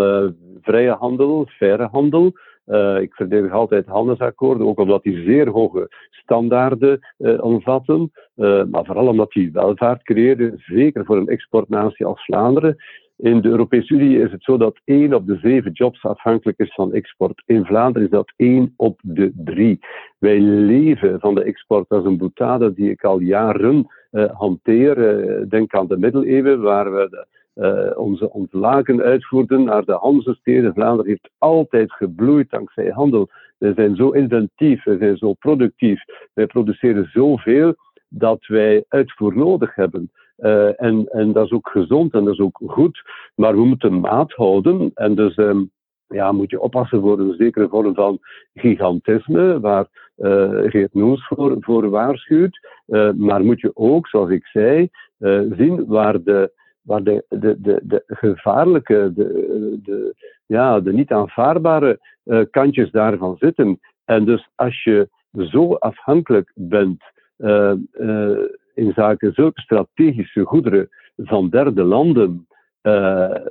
vrije 0.62 0.96
handel, 1.00 1.46
faire 1.48 1.88
handel. 1.92 2.34
Uh, 2.68 3.02
ik 3.02 3.14
verdedig 3.14 3.52
altijd 3.52 3.86
handelsakkoorden, 3.86 4.68
ook 4.68 4.80
omdat 4.80 5.04
die 5.04 5.24
zeer 5.24 5.50
hoge 5.50 5.88
standaarden 6.10 7.00
uh, 7.18 7.44
omvatten. 7.44 8.12
Uh, 8.36 8.64
maar 8.64 8.86
vooral 8.86 9.08
omdat 9.08 9.32
die 9.32 9.52
welvaart 9.52 10.04
creëren, 10.04 10.54
zeker 10.58 11.06
voor 11.06 11.18
een 11.18 11.28
exportnatie 11.28 12.06
als 12.06 12.26
Vlaanderen. 12.26 12.76
In 13.18 13.42
de 13.42 13.50
Europese 13.50 13.94
Unie 13.94 14.20
is 14.20 14.32
het 14.32 14.44
zo 14.44 14.58
dat 14.58 14.80
één 14.84 15.14
op 15.14 15.28
de 15.28 15.38
zeven 15.42 15.72
jobs 15.72 16.04
afhankelijk 16.04 16.60
is 16.60 16.74
van 16.74 16.94
export. 16.94 17.44
In 17.46 17.66
Vlaanderen 17.66 18.08
is 18.08 18.14
dat 18.14 18.34
één 18.36 18.74
op 18.78 19.00
de 19.04 19.32
drie. 19.36 19.80
Wij 20.20 20.40
leven 20.40 21.20
van 21.20 21.36
de 21.36 21.44
export. 21.44 21.92
Is 21.92 22.04
een 22.04 22.18
boetade 22.18 22.74
die 22.74 22.90
ik 22.90 23.04
al 23.04 23.20
jaren 23.20 23.88
hanteer. 24.34 24.96
denk 25.50 25.74
aan 25.74 25.88
de 25.88 25.98
middeleeuwen, 25.98 26.62
waar 26.62 26.94
we 26.94 27.08
de 27.10 27.28
uh, 27.56 27.92
onze 27.96 28.32
ontlaken 28.32 29.02
uitvoerden 29.02 29.64
naar 29.64 29.86
de 29.86 29.94
Hanzesteden. 29.94 30.74
Vlaanderen 30.74 31.10
heeft 31.12 31.30
altijd 31.38 31.92
gebloeid 31.92 32.50
dankzij 32.50 32.90
handel. 32.90 33.30
We 33.58 33.74
zijn 33.76 33.96
zo 33.96 34.10
inventief, 34.10 34.84
we 34.84 34.98
zijn 34.98 35.18
zo 35.18 35.34
productief. 35.34 36.04
Wij 36.34 36.46
produceren 36.46 37.10
zoveel 37.12 37.76
dat 38.10 38.46
wij 38.48 38.86
uitvoer 38.88 39.38
nodig 39.38 39.76
hebben. 39.76 40.12
Uh, 40.38 40.82
en, 40.82 41.08
en 41.08 41.32
dat 41.32 41.46
is 41.46 41.52
ook 41.52 41.70
gezond 41.70 42.14
en 42.14 42.24
dat 42.24 42.34
is 42.34 42.40
ook 42.40 42.62
goed. 42.66 43.02
Maar 43.36 43.56
we 43.56 43.66
moeten 43.66 44.00
maat 44.00 44.32
houden. 44.32 44.92
En 44.94 45.16
dus 45.16 45.38
um, 45.38 45.72
ja, 46.08 46.32
moet 46.32 46.50
je 46.50 46.62
oppassen 46.62 47.02
voor 47.02 47.20
een 47.20 47.36
zekere 47.38 47.68
vorm 47.68 47.96
van 47.96 48.20
gigantisme, 48.54 49.60
waar 49.60 49.88
uh, 50.18 50.50
Geert 50.66 50.94
Noens 50.94 51.28
voor, 51.28 51.58
voor 51.60 51.90
waarschuwt. 51.90 52.68
Maar 53.16 53.44
moet 53.44 53.60
je 53.60 53.72
ook, 53.74 54.08
zoals 54.08 54.30
ik 54.30 54.46
zei, 54.46 54.90
zien 55.58 55.86
waar 55.86 56.24
de 56.24 56.52
waar 56.84 57.04
de, 57.04 57.26
de, 57.30 57.62
de, 57.62 57.82
de 57.84 58.04
gevaarlijke, 58.08 59.12
de, 59.16 59.80
de, 59.84 60.16
ja, 60.46 60.80
de 60.80 60.94
niet 60.94 61.12
aanvaardbare 61.12 62.00
uh, 62.26 62.42
kantjes 62.52 62.92
daarvan 62.92 63.36
zitten. 63.40 63.80
En 64.06 64.26
dus 64.26 64.50
als 64.56 64.84
je 64.84 65.10
zo 65.32 65.74
afhankelijk 65.74 66.52
bent 66.56 67.04
uh, 67.38 67.74
uh, 67.94 68.38
in 68.74 68.92
zaken 68.96 69.34
zulke 69.34 69.62
strategische 69.62 70.44
goederen 70.44 70.90
van 71.16 71.50
derde 71.50 71.84
landen, 71.84 72.48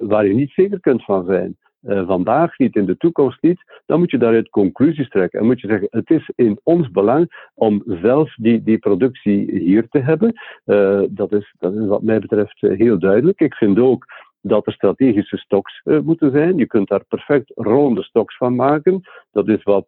waar 0.01 0.27
je 0.27 0.35
niet 0.35 0.51
zeker 0.51 0.81
kunt 0.81 1.05
van 1.05 1.25
zijn, 1.25 1.57
uh, 1.83 2.07
vandaag 2.07 2.59
niet, 2.59 2.77
in 2.77 2.87
de 2.87 2.97
toekomst 2.97 3.43
niet, 3.43 3.62
dan 3.87 3.99
moet 3.99 4.11
je 4.11 4.19
daaruit 4.19 4.49
conclusies 4.49 5.09
trekken. 5.09 5.41
En 5.41 5.47
moet 5.47 5.61
je 5.61 5.69
zeggen, 5.69 5.89
het 5.91 6.11
is 6.11 6.31
in 6.35 6.61
ons 6.62 6.91
belang 6.91 7.51
om 7.55 7.83
zelf 7.87 8.35
die, 8.35 8.62
die 8.62 8.79
productie 8.79 9.59
hier 9.59 9.89
te 9.89 9.99
hebben. 9.99 10.41
Uh, 10.67 11.03
dat, 11.09 11.33
is, 11.33 11.55
dat 11.59 11.75
is 11.75 11.87
wat 11.87 12.03
mij 12.03 12.19
betreft 12.19 12.62
uh, 12.62 12.79
heel 12.79 12.99
duidelijk. 12.99 13.41
Ik 13.41 13.55
vind 13.55 13.79
ook 13.79 14.07
dat 14.41 14.67
er 14.67 14.73
strategische 14.73 15.37
stocks 15.37 15.83
moeten 15.85 16.31
zijn. 16.31 16.57
Je 16.57 16.67
kunt 16.67 16.89
daar 16.89 17.05
perfect 17.05 17.53
rollende 17.55 18.03
stocks 18.03 18.37
van 18.37 18.55
maken. 18.55 19.01
Dat 19.33 19.49
is 19.49 19.62
wat, 19.62 19.87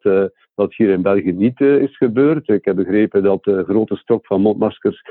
wat 0.55 0.75
hier 0.75 0.89
in 0.89 1.03
België 1.03 1.33
niet 1.33 1.61
is 1.61 1.97
gebeurd. 1.97 2.49
Ik 2.49 2.65
heb 2.65 2.77
begrepen 2.77 3.23
dat 3.23 3.45
de 3.45 3.65
grote 3.65 3.97
stok 3.97 4.27
van 4.27 4.41
mondmaskers 4.41 5.03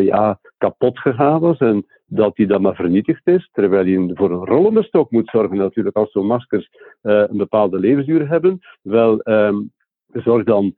ja, 0.00 0.38
kapot 0.58 0.98
gegaan 0.98 1.40
was 1.40 1.58
en 1.58 1.86
dat 2.10 2.36
die 2.36 2.46
dan 2.46 2.62
maar 2.62 2.74
vernietigd 2.74 3.26
is. 3.26 3.48
Terwijl 3.52 3.86
je 3.86 4.10
voor 4.14 4.30
een 4.30 4.46
rollende 4.46 4.82
stok 4.82 5.10
moet 5.10 5.28
zorgen 5.28 5.56
natuurlijk 5.56 5.96
als 5.96 6.12
zo'n 6.12 6.26
maskers 6.26 6.70
een 7.02 7.36
bepaalde 7.36 7.78
levensduur 7.78 8.28
hebben. 8.28 8.58
Wel, 8.82 9.20
um, 9.24 9.72
zorg 10.12 10.44
dan 10.44 10.74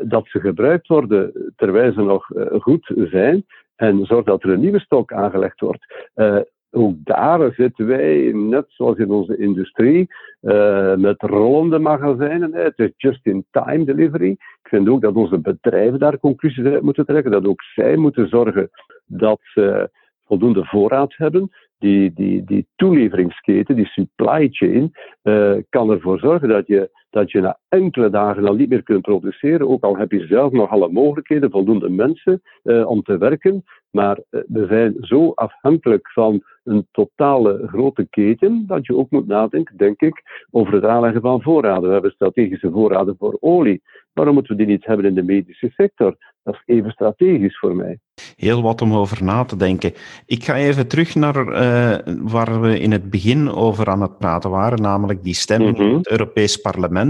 dat 0.00 0.26
ze 0.26 0.40
gebruikt 0.40 0.86
worden 0.86 1.52
terwijl 1.56 1.92
ze 1.92 2.02
nog 2.02 2.26
goed 2.60 2.92
zijn. 2.96 3.44
En 3.76 4.04
zorg 4.04 4.24
dat 4.24 4.42
er 4.42 4.50
een 4.50 4.60
nieuwe 4.60 4.80
stok 4.80 5.12
aangelegd 5.12 5.60
wordt 5.60 5.86
ook 6.74 6.94
daar 7.04 7.52
zitten 7.52 7.86
wij, 7.86 8.32
net 8.34 8.64
zoals 8.68 8.96
in 8.96 9.10
onze 9.10 9.36
industrie, 9.36 10.06
met 10.96 11.22
rollende 11.22 11.78
magazijnen. 11.78 12.54
Het 12.54 12.78
is 12.78 12.90
just-in-time 12.96 13.84
delivery. 13.84 14.30
Ik 14.30 14.68
vind 14.68 14.88
ook 14.88 15.00
dat 15.00 15.14
onze 15.14 15.38
bedrijven 15.38 15.98
daar 15.98 16.18
conclusies 16.18 16.64
uit 16.64 16.82
moeten 16.82 17.06
trekken. 17.06 17.30
Dat 17.32 17.46
ook 17.46 17.62
zij 17.62 17.96
moeten 17.96 18.28
zorgen 18.28 18.70
dat 19.06 19.40
ze 19.42 19.90
voldoende 20.32 20.64
voorraad 20.64 21.14
hebben. 21.16 21.50
Die, 21.78 22.12
die, 22.14 22.44
die 22.44 22.66
toeleveringsketen, 22.76 23.76
die 23.76 23.86
supply 23.86 24.48
chain, 24.50 24.90
uh, 25.22 25.56
kan 25.68 25.90
ervoor 25.90 26.18
zorgen 26.18 26.48
dat 26.48 26.66
je, 26.66 26.90
dat 27.12 27.30
je 27.30 27.40
na 27.40 27.58
enkele 27.68 28.10
dagen 28.10 28.48
al 28.48 28.54
niet 28.54 28.68
meer 28.68 28.82
kunt 28.82 29.02
produceren. 29.02 29.68
Ook 29.68 29.84
al 29.84 29.96
heb 29.96 30.10
je 30.10 30.26
zelf 30.26 30.52
nog 30.52 30.70
alle 30.70 30.88
mogelijkheden, 30.88 31.50
voldoende 31.50 31.88
mensen 31.88 32.42
uh, 32.64 32.86
om 32.88 33.02
te 33.02 33.18
werken. 33.18 33.64
Maar 33.90 34.18
we 34.30 34.66
zijn 34.68 34.94
zo 35.00 35.32
afhankelijk 35.34 36.12
van 36.12 36.42
een 36.64 36.86
totale 36.90 37.62
grote 37.66 38.06
keten, 38.10 38.64
dat 38.66 38.86
je 38.86 38.96
ook 38.96 39.10
moet 39.10 39.26
nadenken, 39.26 39.76
denk 39.76 40.00
ik, 40.00 40.46
over 40.50 40.74
het 40.74 40.84
aanleggen 40.84 41.20
van 41.20 41.42
voorraden. 41.42 41.86
We 41.86 41.92
hebben 41.92 42.10
strategische 42.10 42.70
voorraden 42.70 43.16
voor 43.18 43.36
olie. 43.40 43.82
Waarom 44.12 44.34
moeten 44.34 44.56
we 44.56 44.64
die 44.64 44.72
niet 44.72 44.86
hebben 44.86 45.06
in 45.06 45.14
de 45.14 45.22
medische 45.22 45.70
sector? 45.76 46.16
Dat 46.42 46.54
is 46.54 46.62
even 46.74 46.90
strategisch 46.90 47.58
voor 47.58 47.76
mij. 47.76 47.98
Heel 48.36 48.62
wat 48.62 48.82
om 48.82 48.94
over 48.94 49.24
na 49.24 49.44
te 49.44 49.56
denken. 49.56 49.92
Ik 50.26 50.44
ga 50.44 50.56
even 50.56 50.88
terug 50.88 51.14
naar 51.14 51.36
uh, 51.36 52.14
waar 52.22 52.60
we 52.60 52.78
in 52.78 52.92
het 52.92 53.10
begin 53.10 53.50
over 53.50 53.88
aan 53.88 54.02
het 54.02 54.18
praten 54.18 54.50
waren, 54.50 54.82
namelijk 54.82 55.22
die 55.22 55.34
stemming 55.34 55.76
mm 55.76 55.82
-hmm. 55.82 55.90
in 55.90 55.96
het 55.96 56.10
Europees 56.10 56.56
Parlement. 56.56 57.01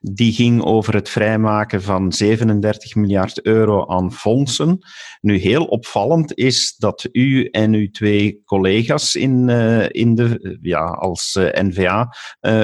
Die 0.00 0.32
ging 0.32 0.62
over 0.62 0.94
het 0.94 1.08
vrijmaken 1.08 1.82
van 1.82 2.12
37 2.12 2.94
miljard 2.94 3.42
euro 3.42 3.86
aan 3.86 4.12
fondsen. 4.12 4.78
Nu, 5.20 5.36
heel 5.36 5.64
opvallend 5.64 6.36
is 6.38 6.76
dat 6.76 7.08
u 7.12 7.44
en 7.44 7.74
uw 7.74 7.90
twee 7.90 8.42
collega's 8.44 9.14
in, 9.14 9.48
uh, 9.48 9.88
in 9.88 10.14
de, 10.14 10.58
ja, 10.60 10.84
als 10.84 11.36
uh, 11.38 11.44
N-VA, 11.44 12.08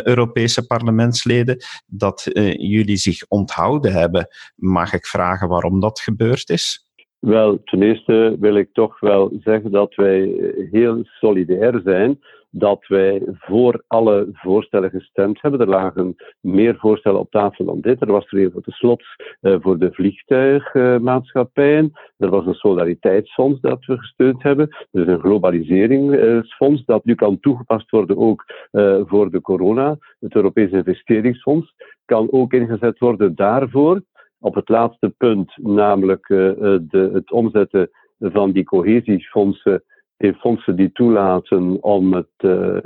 Europese 0.05 0.67
parlementsleden, 0.67 1.57
dat 1.87 2.31
jullie 2.57 2.97
zich 2.97 3.25
onthouden 3.29 3.93
hebben. 3.93 4.27
Mag 4.55 4.93
ik 4.93 5.07
vragen 5.07 5.49
waarom 5.49 5.81
dat 5.81 6.01
gebeurd 6.01 6.51
is? 6.51 6.87
Wel, 7.19 7.61
ten 7.65 7.83
eerste 7.83 8.37
wil 8.41 8.57
ik 8.57 8.69
toch 8.73 9.01
wel 9.01 9.33
zeggen 9.45 9.71
dat 9.71 9.95
wij 9.95 10.35
heel 10.71 11.01
solidair 11.05 11.81
zijn 11.85 12.19
dat 12.55 12.87
wij 12.87 13.23
voor 13.27 13.83
alle 13.87 14.29
voorstellen 14.33 14.91
gestemd 14.91 15.43
hebben. 15.43 15.61
Er 15.61 15.69
lagen 15.69 16.17
meer 16.41 16.77
voorstellen 16.79 17.21
op 17.21 17.31
tafel 17.31 17.65
dan 17.65 17.81
dit. 17.81 18.01
Er 18.01 18.13
was 18.13 18.33
er 18.33 18.39
een 18.39 18.51
voor 18.53 18.63
de 18.63 18.73
slot 18.73 19.03
uh, 19.41 19.57
voor 19.61 19.79
de 19.79 19.93
vliegtuigmaatschappijen. 19.93 21.93
er 22.17 22.31
was 22.31 22.47
een 22.47 22.55
solidariteitsfonds 22.55 23.61
dat 23.61 23.85
we 23.85 23.99
gesteund 23.99 24.43
hebben. 24.43 24.69
Is 24.91 25.07
een 25.07 25.21
globaliseringsfonds 25.21 26.85
dat 26.85 27.05
nu 27.05 27.15
kan 27.15 27.41
toegepast 27.41 27.91
worden 27.91 28.17
ook 28.17 28.45
uh, 28.73 29.01
voor 29.05 29.31
de 29.31 29.41
corona. 29.41 29.99
Het 30.21 30.35
Europees 30.35 30.71
Investeringsfonds 30.71 31.75
kan 32.05 32.33
ook 32.33 32.53
ingezet 32.53 32.99
worden 32.99 33.35
daarvoor 33.35 34.03
op 34.41 34.55
het 34.55 34.69
laatste 34.69 35.15
punt, 35.19 35.53
namelijk 35.57 36.29
uh, 36.29 36.39
de, 36.81 37.11
het 37.13 37.33
omzetten 37.33 37.91
van 38.19 38.53
die 38.53 38.65
cohesiefondsen 38.65 39.83
in 40.23 40.35
fondsen 40.35 40.77
die 40.77 40.93
toelaten 40.93 41.83
om 41.83 42.13
het, 42.13 42.27
uh, 42.39 42.77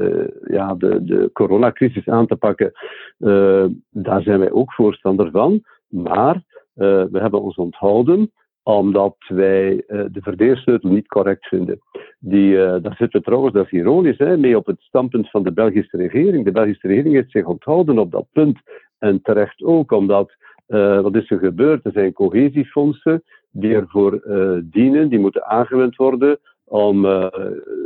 ja, 0.46 0.74
de, 0.74 1.04
de 1.04 1.30
coronacrisis 1.32 2.08
aan 2.08 2.26
te 2.26 2.36
pakken, 2.36 2.72
uh, 3.18 3.64
daar 3.90 4.22
zijn 4.22 4.38
wij 4.38 4.50
ook 4.50 4.72
voorstander 4.72 5.30
van. 5.30 5.62
Maar 5.88 6.42
we 6.74 7.08
hebben 7.12 7.42
ons 7.42 7.56
onthouden 7.56 8.32
omdat 8.62 9.16
wij 9.28 9.84
de 9.86 10.20
verdeelsleutel 10.20 10.90
niet 10.90 11.06
correct 11.06 11.46
vinden. 11.46 11.78
Die, 12.18 12.56
daar 12.56 12.96
zitten 12.96 13.20
we 13.20 13.22
trouwens, 13.22 13.54
dat 13.54 13.64
is 13.64 13.70
ironisch, 13.70 14.18
hè, 14.18 14.36
mee 14.36 14.56
op 14.56 14.66
het 14.66 14.80
standpunt 14.80 15.30
van 15.30 15.42
de 15.42 15.52
Belgische 15.52 15.96
regering. 15.96 16.44
De 16.44 16.52
Belgische 16.52 16.88
regering 16.88 17.14
heeft 17.14 17.30
zich 17.30 17.46
onthouden 17.46 17.98
op 17.98 18.10
dat 18.10 18.26
punt. 18.32 18.58
En 18.98 19.22
terecht 19.22 19.62
ook, 19.62 19.92
omdat 19.92 20.36
wat 21.02 21.14
is 21.14 21.30
er 21.30 21.38
gebeurd? 21.38 21.84
Er 21.84 21.92
zijn 21.92 22.12
cohesiefondsen 22.12 23.22
die 23.50 23.74
ervoor 23.74 24.22
dienen, 24.64 25.08
die 25.08 25.18
moeten 25.18 25.46
aangewend 25.46 25.96
worden 25.96 26.38
om 26.68 27.04
uh, 27.04 27.26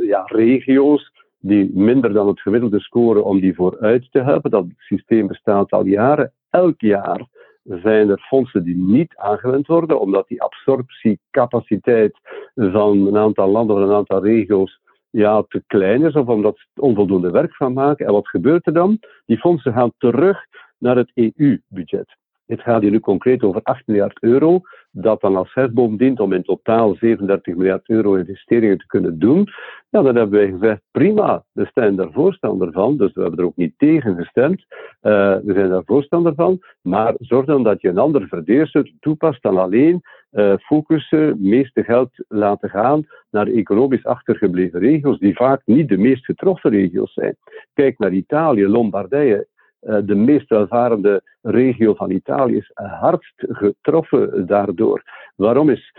ja, 0.02 0.22
regio's 0.26 1.12
die 1.40 1.70
minder 1.74 2.12
dan 2.12 2.28
het 2.28 2.40
gemiddelde 2.40 2.80
scoren, 2.80 3.24
om 3.24 3.40
die 3.40 3.54
vooruit 3.54 4.08
te 4.10 4.22
helpen. 4.22 4.50
Dat 4.50 4.66
systeem 4.76 5.26
bestaat 5.26 5.70
al 5.70 5.84
jaren. 5.84 6.32
Elk 6.50 6.80
jaar 6.80 7.26
zijn 7.64 8.08
er 8.08 8.20
fondsen 8.28 8.64
die 8.64 8.76
niet 8.76 9.16
aangewend 9.16 9.66
worden, 9.66 10.00
omdat 10.00 10.28
die 10.28 10.42
absorptiecapaciteit 10.42 12.18
van 12.54 13.06
een 13.06 13.16
aantal 13.16 13.48
landen 13.48 13.76
of 13.76 13.82
een 13.82 13.94
aantal 13.94 14.24
regio's 14.24 14.80
ja, 15.10 15.44
te 15.48 15.62
klein 15.66 16.04
is, 16.04 16.14
of 16.14 16.26
omdat 16.26 16.58
ze 16.58 16.80
onvoldoende 16.80 17.30
werk 17.30 17.54
van 17.54 17.72
maken. 17.72 18.06
En 18.06 18.12
wat 18.12 18.28
gebeurt 18.28 18.66
er 18.66 18.72
dan? 18.72 18.98
Die 19.26 19.38
fondsen 19.38 19.72
gaan 19.72 19.92
terug 19.98 20.38
naar 20.78 20.96
het 20.96 21.10
EU-budget. 21.14 22.16
Het 22.50 22.60
gaat 22.60 22.82
hier 22.82 22.90
nu 22.90 23.00
concreet 23.00 23.42
over 23.42 23.60
8 23.62 23.86
miljard 23.86 24.22
euro, 24.22 24.60
dat 24.90 25.20
dan 25.20 25.36
als 25.36 25.54
hefboom 25.54 25.96
dient 25.96 26.20
om 26.20 26.32
in 26.32 26.42
totaal 26.42 26.94
37 26.94 27.54
miljard 27.54 27.88
euro 27.88 28.14
investeringen 28.14 28.78
te 28.78 28.86
kunnen 28.86 29.18
doen. 29.18 29.48
Ja, 29.90 30.02
dan 30.02 30.16
hebben 30.16 30.38
wij 30.38 30.50
gezegd, 30.50 30.80
prima, 30.90 31.44
we 31.52 31.70
zijn 31.74 31.96
daar 31.96 32.12
voorstander 32.12 32.72
van, 32.72 32.96
dus 32.96 33.12
we 33.12 33.20
hebben 33.20 33.38
er 33.38 33.44
ook 33.44 33.56
niet 33.56 33.74
tegen 33.76 34.16
gestemd. 34.16 34.60
Uh, 34.60 35.36
we 35.42 35.52
zijn 35.54 35.68
daar 35.68 35.84
voorstander 35.84 36.34
van, 36.34 36.58
maar 36.82 37.14
zorg 37.18 37.46
dan 37.46 37.62
dat 37.62 37.80
je 37.80 37.88
een 37.88 37.98
ander 37.98 38.28
verdeersel 38.28 38.82
toepast 39.00 39.42
dan 39.42 39.58
alleen 39.58 40.02
uh, 40.32 40.54
focussen, 40.56 41.36
meeste 41.40 41.84
geld 41.84 42.10
laten 42.28 42.70
gaan 42.70 43.06
naar 43.30 43.46
economisch 43.46 44.04
achtergebleven 44.04 44.80
regio's, 44.80 45.18
die 45.18 45.36
vaak 45.36 45.62
niet 45.64 45.88
de 45.88 45.98
meest 45.98 46.24
getroffen 46.24 46.70
regio's 46.70 47.12
zijn. 47.12 47.36
Kijk 47.74 47.98
naar 47.98 48.12
Italië, 48.12 48.66
Lombardije, 48.66 49.46
de 49.80 50.14
meest 50.14 50.48
welvarende 50.48 51.22
regio 51.42 51.94
van 51.94 52.10
Italië 52.10 52.56
is 52.56 52.70
hardst 52.74 53.34
getroffen 53.36 54.46
daardoor. 54.46 55.02
Waarom 55.36 55.70
is 55.70 55.94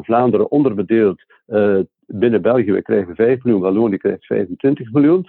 Vlaanderen 0.00 0.50
onderbedeeld 0.50 1.22
binnen 2.06 2.42
België, 2.42 2.72
we 2.72 2.82
krijgen 2.82 3.14
5 3.14 3.44
miljoen, 3.44 3.62
Wallonië 3.62 3.96
krijgt 3.96 4.26
25 4.26 4.92
miljoen. 4.92 5.26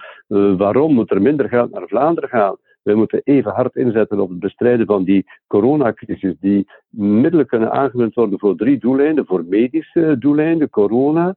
waarom 0.56 0.94
moet 0.94 1.10
er 1.10 1.22
minder 1.22 1.48
geld 1.48 1.70
naar 1.70 1.88
Vlaanderen 1.88 2.28
gaan? 2.28 2.56
We 2.82 2.94
moeten 2.94 3.20
even 3.24 3.52
hard 3.52 3.76
inzetten 3.76 4.20
op 4.20 4.28
het 4.28 4.38
bestrijden 4.38 4.86
van 4.86 5.04
die 5.04 5.26
coronacrisis. 5.46 6.34
Die 6.40 6.68
middelen 6.90 7.46
kunnen 7.46 7.72
aangewend 7.72 8.14
worden 8.14 8.38
voor 8.38 8.56
drie 8.56 8.78
doeleinden. 8.78 9.26
Voor 9.26 9.44
medische 9.44 10.16
doeleinden, 10.18 10.70
corona. 10.70 11.34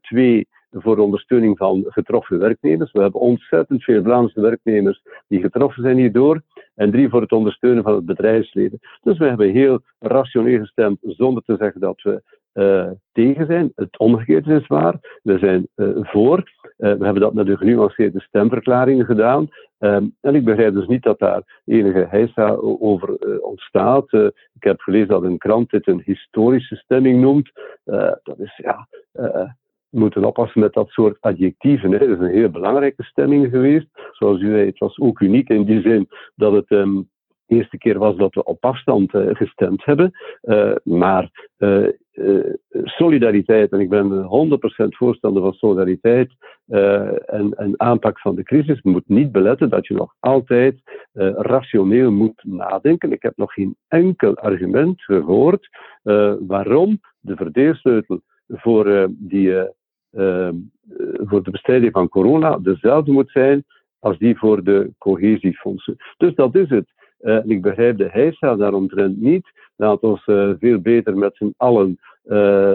Twee, 0.00 0.48
voor 0.82 0.98
ondersteuning 0.98 1.56
van 1.56 1.84
getroffen 1.88 2.38
werknemers. 2.38 2.92
We 2.92 3.00
hebben 3.00 3.20
ontzettend 3.20 3.84
veel 3.84 4.02
Vlaamse 4.02 4.40
werknemers 4.40 5.02
die 5.28 5.40
getroffen 5.40 5.82
zijn 5.82 5.96
hierdoor. 5.96 6.42
En 6.74 6.90
drie, 6.90 7.08
voor 7.08 7.20
het 7.20 7.32
ondersteunen 7.32 7.82
van 7.82 7.94
het 7.94 8.06
bedrijfsleven. 8.06 8.78
Dus 9.02 9.18
we 9.18 9.24
hebben 9.24 9.50
heel 9.50 9.80
rationeel 9.98 10.58
gestemd, 10.58 10.98
zonder 11.02 11.42
te 11.42 11.56
zeggen 11.58 11.80
dat 11.80 12.02
we 12.02 12.22
uh, 12.56 12.90
tegen 13.12 13.46
zijn. 13.46 13.72
Het 13.74 13.98
omgekeerde 13.98 14.54
is 14.54 14.66
waar. 14.66 15.20
We 15.22 15.38
zijn 15.38 15.68
uh, 15.76 15.88
voor. 16.00 16.38
Uh, 16.38 16.92
we 16.92 17.04
hebben 17.04 17.20
dat 17.22 17.34
met 17.34 17.48
een 17.48 17.56
genuanceerde 17.56 18.20
stemverklaringen 18.20 19.06
gedaan. 19.06 19.48
Um, 19.78 20.16
en 20.20 20.34
ik 20.34 20.44
begrijp 20.44 20.74
dus 20.74 20.86
niet 20.86 21.02
dat 21.02 21.18
daar 21.18 21.62
enige 21.64 22.06
heisa 22.10 22.48
over 22.60 23.38
ontstaat. 23.40 24.12
ik 24.52 24.62
heb 24.62 24.80
gelezen 24.80 25.08
dat 25.08 25.22
een 25.22 25.38
krant 25.38 25.70
dit 25.70 25.86
een 25.86 26.02
historische 26.04 26.76
stemming 26.76 27.20
noemt. 27.20 27.50
dat 28.22 28.38
is 28.38 28.56
ja 28.56 28.88
moeten 29.90 30.24
oppassen 30.24 30.60
met 30.60 30.72
dat 30.72 30.88
soort 30.88 31.16
adjectieven. 31.20 31.90
Hè. 31.92 31.98
Het 31.98 32.08
is 32.08 32.18
een 32.18 32.34
heel 32.34 32.50
belangrijke 32.50 33.02
stemming 33.02 33.50
geweest. 33.50 33.86
Zoals 34.12 34.40
u 34.40 34.50
zei, 34.50 34.66
het 34.66 34.78
was 34.78 34.98
ook 34.98 35.20
uniek 35.20 35.48
in 35.48 35.64
die 35.64 35.80
zin 35.80 36.08
dat 36.34 36.52
het 36.52 36.70
um, 36.70 37.08
de 37.46 37.54
eerste 37.54 37.78
keer 37.78 37.98
was 37.98 38.16
dat 38.16 38.34
we 38.34 38.44
op 38.44 38.64
afstand 38.64 39.14
uh, 39.14 39.34
gestemd 39.34 39.84
hebben. 39.84 40.12
Uh, 40.42 40.74
maar 40.82 41.30
uh, 41.58 41.88
solidariteit, 42.72 43.72
en 43.72 43.80
ik 43.80 43.88
ben 43.88 44.22
100% 44.22 44.88
voorstander 44.88 45.42
van 45.42 45.52
solidariteit 45.52 46.32
en, 46.66 47.54
en 47.56 47.72
aanpak 47.76 48.20
van 48.20 48.34
de 48.34 48.42
crisis, 48.42 48.82
moet 48.82 49.08
niet 49.08 49.32
beletten 49.32 49.68
dat 49.68 49.86
je 49.86 49.94
nog 49.94 50.14
altijd 50.20 50.80
rationeel 51.36 52.10
moet 52.10 52.42
nadenken. 52.44 53.12
Ik 53.12 53.22
heb 53.22 53.36
nog 53.36 53.52
geen 53.52 53.76
enkel 53.88 54.34
argument 54.34 55.02
gehoord 55.02 55.68
waarom 56.46 57.00
de 57.20 57.36
verdeelsleutel 57.36 58.20
voor, 58.48 59.08
die, 59.10 59.54
voor 61.14 61.42
de 61.42 61.50
bestrijding 61.50 61.92
van 61.92 62.08
corona 62.08 62.58
dezelfde 62.58 63.12
moet 63.12 63.30
zijn 63.30 63.64
als 63.98 64.18
die 64.18 64.38
voor 64.38 64.64
de 64.64 64.90
cohesiefondsen. 64.98 65.96
Dus 66.16 66.34
dat 66.34 66.54
is 66.54 66.68
het. 66.68 66.94
Uh, 67.20 67.38
ik 67.44 67.62
begrijp 67.62 67.98
de 67.98 68.08
heisa 68.10 68.56
daaromtrent 68.56 69.20
niet. 69.20 69.46
Laat 69.76 70.00
ons 70.00 70.26
uh, 70.26 70.50
veel 70.58 70.80
beter 70.80 71.18
met 71.18 71.36
z'n 71.36 71.54
allen 71.56 71.98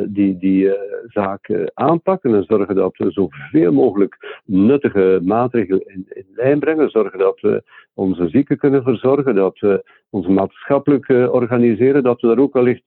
die, 0.05 0.37
die 0.37 0.71
zaak 1.07 1.69
aanpakken 1.73 2.35
en 2.35 2.43
zorgen 2.43 2.75
dat 2.75 2.97
we 2.97 3.11
zoveel 3.11 3.71
mogelijk 3.71 4.41
nuttige 4.45 5.19
maatregelen 5.23 5.81
in, 5.85 6.05
in 6.09 6.25
lijn 6.35 6.59
brengen. 6.59 6.89
Zorgen 6.89 7.19
dat 7.19 7.39
we 7.39 7.63
onze 7.93 8.29
zieken 8.29 8.57
kunnen 8.57 8.83
verzorgen, 8.83 9.35
dat 9.35 9.59
we 9.59 9.83
ons 10.09 10.27
maatschappelijk 10.27 11.09
organiseren, 11.09 12.03
dat 12.03 12.21
we 12.21 12.27
daar 12.27 12.39
ook 12.39 12.53
wellicht 12.53 12.83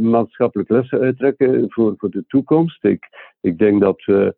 maatschappelijk 0.00 0.68
lessen 0.68 1.00
uittrekken 1.00 1.64
voor, 1.68 1.94
voor 1.96 2.10
de 2.10 2.24
toekomst. 2.26 2.84
Ik, 2.84 3.08
ik 3.40 3.58
denk 3.58 3.80
dat 3.80 4.04
we, 4.04 4.34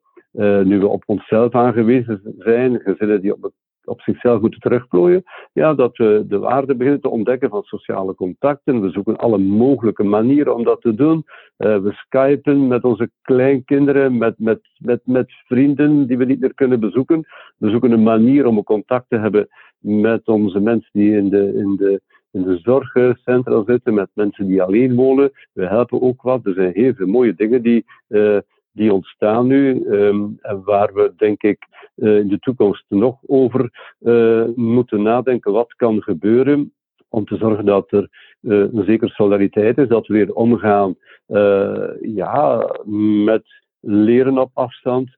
nu 0.65 0.79
we 0.79 0.87
op 0.87 1.03
onszelf 1.07 1.55
aangewezen 1.55 2.35
zijn, 2.39 2.81
gezinnen 2.81 3.21
die 3.21 3.33
op 3.33 3.53
op 3.85 4.01
zichzelf 4.01 4.41
moeten 4.41 4.61
terugplooien, 4.61 5.23
ja, 5.53 5.75
dat 5.75 5.97
we 5.97 6.25
de 6.29 6.39
waarde 6.39 6.75
beginnen 6.75 7.01
te 7.01 7.09
ontdekken 7.09 7.51
van 7.51 7.63
sociale 7.63 8.15
contacten. 8.15 8.81
We 8.81 8.91
zoeken 8.91 9.17
alle 9.17 9.39
mogelijke 9.39 10.03
manieren 10.03 10.55
om 10.55 10.65
dat 10.65 10.81
te 10.81 10.95
doen. 10.95 11.25
Uh, 11.59 11.79
we 11.79 11.93
skypen 11.93 12.67
met 12.67 12.85
onze 12.85 13.11
kleinkinderen, 13.23 14.19
met, 14.19 14.39
met, 14.39 14.61
met, 14.79 15.01
met 15.05 15.33
vrienden 15.47 16.07
die 16.07 16.19
we 16.19 16.25
niet 16.25 16.41
meer 16.41 16.55
kunnen 16.55 16.81
bezoeken. 16.81 17.27
We 17.57 17.71
zoeken 17.71 17.91
een 17.91 18.03
manier 18.03 18.47
om 18.47 18.63
contact 18.63 19.07
te 19.09 19.19
hebben 19.19 19.49
met 19.79 20.29
onze 20.29 20.61
mensen 20.61 20.91
die 20.93 21.17
in 21.17 21.29
de, 21.29 21.55
in 21.55 21.77
de, 21.77 22.01
in 22.35 22.43
de 22.43 22.59
zorgcentra 22.63 23.63
zitten, 23.67 23.95
met 23.95 24.09
mensen 24.13 24.47
die 24.47 24.63
alleen 24.63 24.95
wonen. 24.95 25.33
We 25.53 25.67
helpen 25.67 26.03
ook 26.03 26.23
wat. 26.23 26.47
Er 26.47 26.55
zijn 26.55 26.73
heel 26.73 26.95
veel 26.95 27.07
mooie 27.07 27.35
dingen 27.35 27.63
die, 27.63 27.85
uh, 28.09 28.39
die 28.73 28.93
ontstaan 28.93 29.47
nu 29.47 29.85
um, 29.87 30.39
en 30.43 30.63
waar 30.65 30.95
we, 30.95 31.13
denk 31.17 31.43
ik, 31.43 31.67
uh, 31.97 32.19
in 32.19 32.29
de 32.29 32.39
toekomst 32.39 32.85
nog 32.89 33.19
over 33.27 33.71
uh, 34.01 34.45
moeten 34.55 35.03
nadenken. 35.03 35.53
Wat 35.53 35.75
kan 35.75 36.03
gebeuren 36.03 36.73
om 37.09 37.25
te 37.25 37.37
zorgen 37.37 37.65
dat 37.65 37.93
er 37.93 38.09
een 38.41 38.85
zekere 38.87 39.11
solidariteit 39.11 39.79
is, 39.79 39.89
dat 39.89 40.07
we 40.07 40.15
weer 40.15 40.35
omgaan 40.35 40.97
ja, 42.01 42.71
met 43.25 43.45
leren 43.81 44.39
op 44.39 44.51
afstand, 44.53 45.17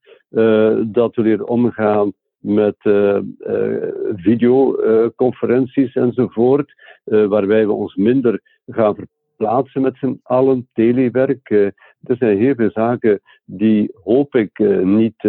dat 0.92 1.14
we 1.14 1.22
weer 1.22 1.44
omgaan 1.44 2.12
met 2.46 2.76
uh, 2.82 3.18
uh, 3.38 3.88
videoconferenties 4.14 5.94
enzovoort, 5.94 6.72
uh, 7.04 7.26
waarbij 7.26 7.66
we 7.66 7.72
ons 7.72 7.94
minder 7.94 8.40
gaan 8.66 8.94
verplaatsen 8.94 9.82
met 9.82 9.96
z'n 9.96 10.20
allen, 10.22 10.68
telewerk. 10.72 11.50
er 11.50 12.16
zijn 12.16 12.38
heel 12.38 12.54
veel 12.54 12.70
zaken 12.70 13.20
die, 13.44 13.90
hoop 14.02 14.34
ik, 14.34 14.58
niet 14.82 15.24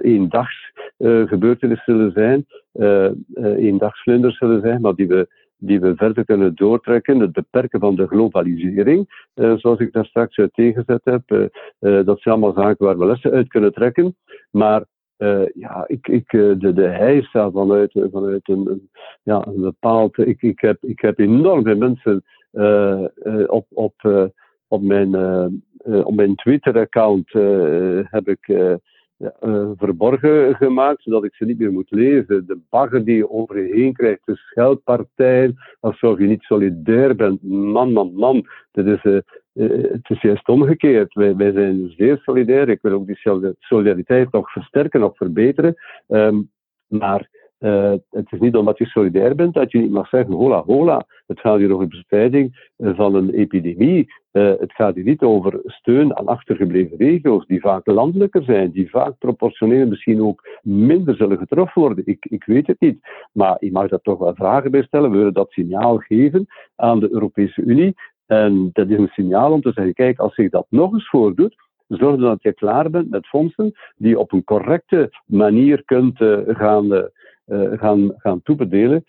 eendags 0.00 0.72
gebeurtenissen 0.98 2.12
zullen 2.12 2.12
zijn, 2.12 2.46
eendagsvlinders 3.58 4.36
zullen 4.36 4.60
zijn, 4.60 4.80
maar 4.80 4.94
die 4.94 5.08
we 5.08 5.40
die 5.64 5.80
we 5.80 5.96
verder 5.96 6.24
kunnen 6.24 6.54
doortrekken. 6.54 7.20
Het 7.20 7.32
beperken 7.32 7.80
van 7.80 7.96
de 7.96 8.06
globalisering, 8.06 9.24
zoals 9.34 9.78
ik 9.78 9.92
daar 9.92 10.04
straks 10.04 10.38
uit 10.38 10.54
tegenzet 10.54 11.04
heb. 11.04 11.50
Dat 11.78 12.20
zijn 12.20 12.34
allemaal 12.34 12.64
zaken 12.64 12.86
waar 12.86 12.98
we 12.98 13.06
lessen 13.06 13.30
uit 13.30 13.48
kunnen 13.48 13.72
trekken. 13.72 14.16
Maar 14.50 14.84
uh, 15.22 15.46
ja, 15.54 15.84
ik, 15.86 16.08
ik, 16.08 16.32
uh, 16.32 16.54
de, 16.58 16.72
de 16.72 16.86
heisa 16.86 17.50
vanuit, 17.50 17.92
vanuit 18.12 18.48
een, 18.48 18.90
ja, 19.22 19.46
een 19.46 19.60
bepaald. 19.60 20.18
Ik, 20.18 20.42
ik, 20.42 20.60
heb, 20.60 20.84
ik 20.84 21.00
heb 21.00 21.18
enorm 21.18 21.62
veel 21.62 21.76
mensen 21.76 22.24
op, 23.46 23.66
op, 23.68 23.94
op 24.68 24.82
mijn, 24.82 25.14
op 25.84 26.14
mijn 26.14 26.34
Twitter-account 26.34 27.32
heb 28.02 28.28
ik 28.28 28.70
verborgen 29.76 30.54
gemaakt, 30.54 31.02
zodat 31.02 31.24
ik 31.24 31.34
ze 31.34 31.44
niet 31.44 31.58
meer 31.58 31.72
moet 31.72 31.90
lezen. 31.90 32.46
De 32.46 32.60
bagger 32.70 33.04
die 33.04 33.16
je 33.16 33.30
over 33.30 33.66
je 33.66 33.74
heen 33.74 33.92
krijgt, 33.92 34.20
de 34.24 34.36
scheldpartijen, 34.36 35.56
alsof 35.80 36.18
je 36.18 36.26
niet 36.26 36.42
solidair 36.42 37.16
bent. 37.16 37.42
Man, 37.42 37.92
man, 37.92 38.12
man. 38.14 38.46
Dat 38.70 38.86
is, 38.86 39.22
het 39.52 40.10
is 40.10 40.20
juist 40.20 40.48
omgekeerd. 40.48 41.14
Wij, 41.14 41.36
wij 41.36 41.52
zijn 41.52 41.92
zeer 41.96 42.18
solidair. 42.18 42.68
Ik 42.68 42.82
wil 42.82 42.92
ook 42.92 43.06
die 43.06 43.20
solidariteit 43.58 44.32
nog 44.32 44.52
versterken, 44.52 45.00
nog 45.00 45.16
verbeteren. 45.16 45.74
Um, 46.08 46.50
maar 46.86 47.28
uh, 47.58 47.92
het 48.10 48.32
is 48.32 48.40
niet 48.40 48.56
omdat 48.56 48.78
je 48.78 48.86
solidair 48.86 49.34
bent 49.34 49.54
dat 49.54 49.72
je 49.72 49.78
niet 49.78 49.90
mag 49.90 50.08
zeggen, 50.08 50.34
hola, 50.34 50.62
hola, 50.62 51.06
het 51.26 51.40
gaat 51.40 51.58
hier 51.58 51.74
over 51.74 51.88
bestrijding 51.88 52.70
van 52.76 53.14
een 53.14 53.30
epidemie. 53.30 54.12
Het 54.32 54.72
gaat 54.72 54.94
hier 54.94 55.04
niet 55.04 55.22
over 55.22 55.60
steun 55.64 56.16
aan 56.16 56.26
achtergebleven 56.26 56.96
regio's, 56.96 57.46
die 57.46 57.60
vaak 57.60 57.86
landelijker 57.86 58.42
zijn, 58.42 58.70
die 58.70 58.90
vaak 58.90 59.18
proportioneel 59.18 59.86
misschien 59.86 60.22
ook 60.22 60.58
minder 60.62 61.16
zullen 61.16 61.38
getroffen 61.38 61.82
worden. 61.82 62.06
Ik, 62.06 62.26
ik 62.28 62.44
weet 62.44 62.66
het 62.66 62.80
niet, 62.80 62.98
maar 63.32 63.56
je 63.60 63.72
mag 63.72 63.88
daar 63.88 64.00
toch 64.00 64.18
wel 64.18 64.34
vragen 64.34 64.70
bij 64.70 64.82
stellen. 64.82 65.10
We 65.10 65.16
willen 65.16 65.32
dat 65.32 65.50
signaal 65.50 65.96
geven 65.96 66.46
aan 66.76 67.00
de 67.00 67.12
Europese 67.12 67.62
Unie. 67.62 67.94
En 68.32 68.70
dat 68.72 68.88
is 68.88 68.98
een 68.98 69.08
signaal 69.08 69.52
om 69.52 69.60
te 69.60 69.72
zeggen, 69.72 69.94
kijk, 69.94 70.18
als 70.18 70.34
zich 70.34 70.50
dat 70.50 70.66
nog 70.68 70.92
eens 70.92 71.08
voordoet, 71.08 71.54
zorg 71.88 72.20
dat 72.20 72.42
je 72.42 72.52
klaar 72.52 72.90
bent 72.90 73.10
met 73.10 73.26
fondsen 73.26 73.72
die 73.96 74.18
op 74.18 74.32
een 74.32 74.44
correcte 74.44 75.10
manier 75.26 75.84
kunt 75.84 76.20
uh, 76.20 76.38
gaan 76.46 76.92
uh, 76.92 77.02
gaan, 77.72 78.12
gaan 78.16 78.42
toebedelen 78.42 79.04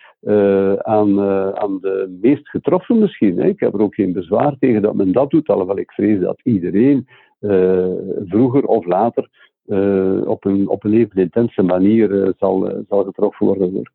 aan, 0.82 1.22
aan 1.56 1.78
de 1.82 2.18
meest 2.22 2.50
getroffen 2.50 3.00
misschien. 3.00 3.38
Hè. 3.38 3.48
Ik 3.48 3.60
heb 3.60 3.74
er 3.74 3.82
ook 3.82 3.96
geen 3.96 4.14
bezwaar 4.14 4.56
tegen 4.60 4.82
dat 4.82 4.94
men 4.94 5.12
dat 5.12 5.30
doet, 5.30 5.50
alhoewel 5.50 5.78
ik 5.78 5.92
vrees 5.92 6.20
dat 6.20 6.40
iedereen 6.44 7.08
vroeger 8.26 8.66
of 8.66 8.86
later 8.86 9.30
op, 10.26 10.46
een, 10.46 10.68
op 10.68 10.84
een 10.84 10.94
even 10.94 11.22
intense 11.22 11.64
manier 11.64 12.34
zal, 12.38 12.84
zal 12.90 13.04
getroffen 13.04 13.46
worden. 13.46 13.92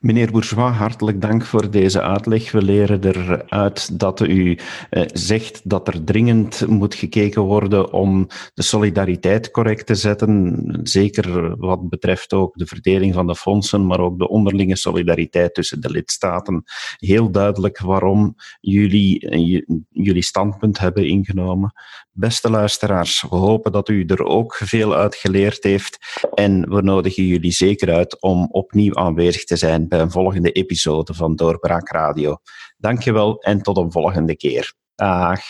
Meneer 0.00 0.30
Bourgeois, 0.30 0.76
hartelijk 0.76 1.20
dank 1.20 1.44
voor 1.44 1.70
deze 1.70 2.00
uitleg. 2.00 2.52
We 2.52 2.62
leren 2.62 3.04
eruit 3.04 3.98
dat 3.98 4.20
u 4.20 4.58
eh, 4.90 5.02
zegt 5.12 5.60
dat 5.64 5.88
er 5.88 6.04
dringend 6.04 6.66
moet 6.66 6.94
gekeken 6.94 7.42
worden 7.42 7.92
om 7.92 8.26
de 8.54 8.62
solidariteit 8.62 9.50
correct 9.50 9.86
te 9.86 9.94
zetten. 9.94 10.68
Zeker 10.82 11.56
wat 11.56 11.88
betreft 11.88 12.32
ook 12.32 12.54
de 12.56 12.66
verdeling 12.66 13.14
van 13.14 13.26
de 13.26 13.36
fondsen, 13.36 13.86
maar 13.86 14.00
ook 14.00 14.18
de 14.18 14.28
onderlinge 14.28 14.76
solidariteit 14.76 15.54
tussen 15.54 15.80
de 15.80 15.90
lidstaten. 15.90 16.62
Heel 16.96 17.30
duidelijk 17.30 17.78
waarom 17.78 18.34
jullie 18.60 19.28
eh, 19.28 19.62
jullie 19.90 20.22
standpunt 20.22 20.78
hebben 20.78 21.06
ingenomen. 21.06 21.72
Beste 22.14 22.50
luisteraars, 22.50 23.24
we 23.30 23.36
hopen 23.36 23.72
dat 23.72 23.88
u 23.88 24.04
er 24.04 24.24
ook 24.24 24.54
veel 24.54 24.94
uit 24.94 25.14
geleerd 25.14 25.64
heeft. 25.64 25.98
En 26.34 26.68
we 26.68 26.82
nodigen 26.82 27.24
jullie 27.24 27.52
zeker 27.52 27.94
uit 27.94 28.20
om 28.20 28.48
opnieuw 28.50 28.94
aanwezig 28.94 29.44
te 29.44 29.56
zijn 29.56 29.88
bij 29.88 30.00
een 30.00 30.10
volgende 30.10 30.52
episode 30.52 31.14
van 31.14 31.36
Doorbraak 31.36 31.90
Radio. 31.90 32.36
Dankjewel 32.76 33.42
en 33.42 33.62
tot 33.62 33.76
een 33.76 33.92
volgende 33.92 34.36
keer. 34.36 34.74
Dag. 34.94 35.40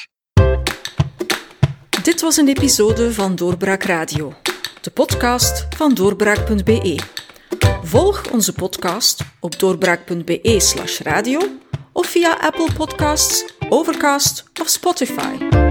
Dit 2.02 2.20
was 2.20 2.36
een 2.36 2.48
episode 2.48 3.12
van 3.12 3.34
Doorbraak 3.34 3.82
Radio, 3.82 4.32
de 4.80 4.90
podcast 4.90 5.66
van 5.76 5.94
doorbraak.be. 5.94 6.98
Volg 7.82 8.30
onze 8.32 8.52
podcast 8.52 9.24
op 9.40 9.58
doorbraak.be/slash 9.58 11.00
radio 11.00 11.40
of 11.92 12.06
via 12.06 12.36
Apple 12.40 12.68
Podcasts, 12.76 13.54
Overcast 13.68 14.44
of 14.60 14.68
Spotify. 14.68 15.70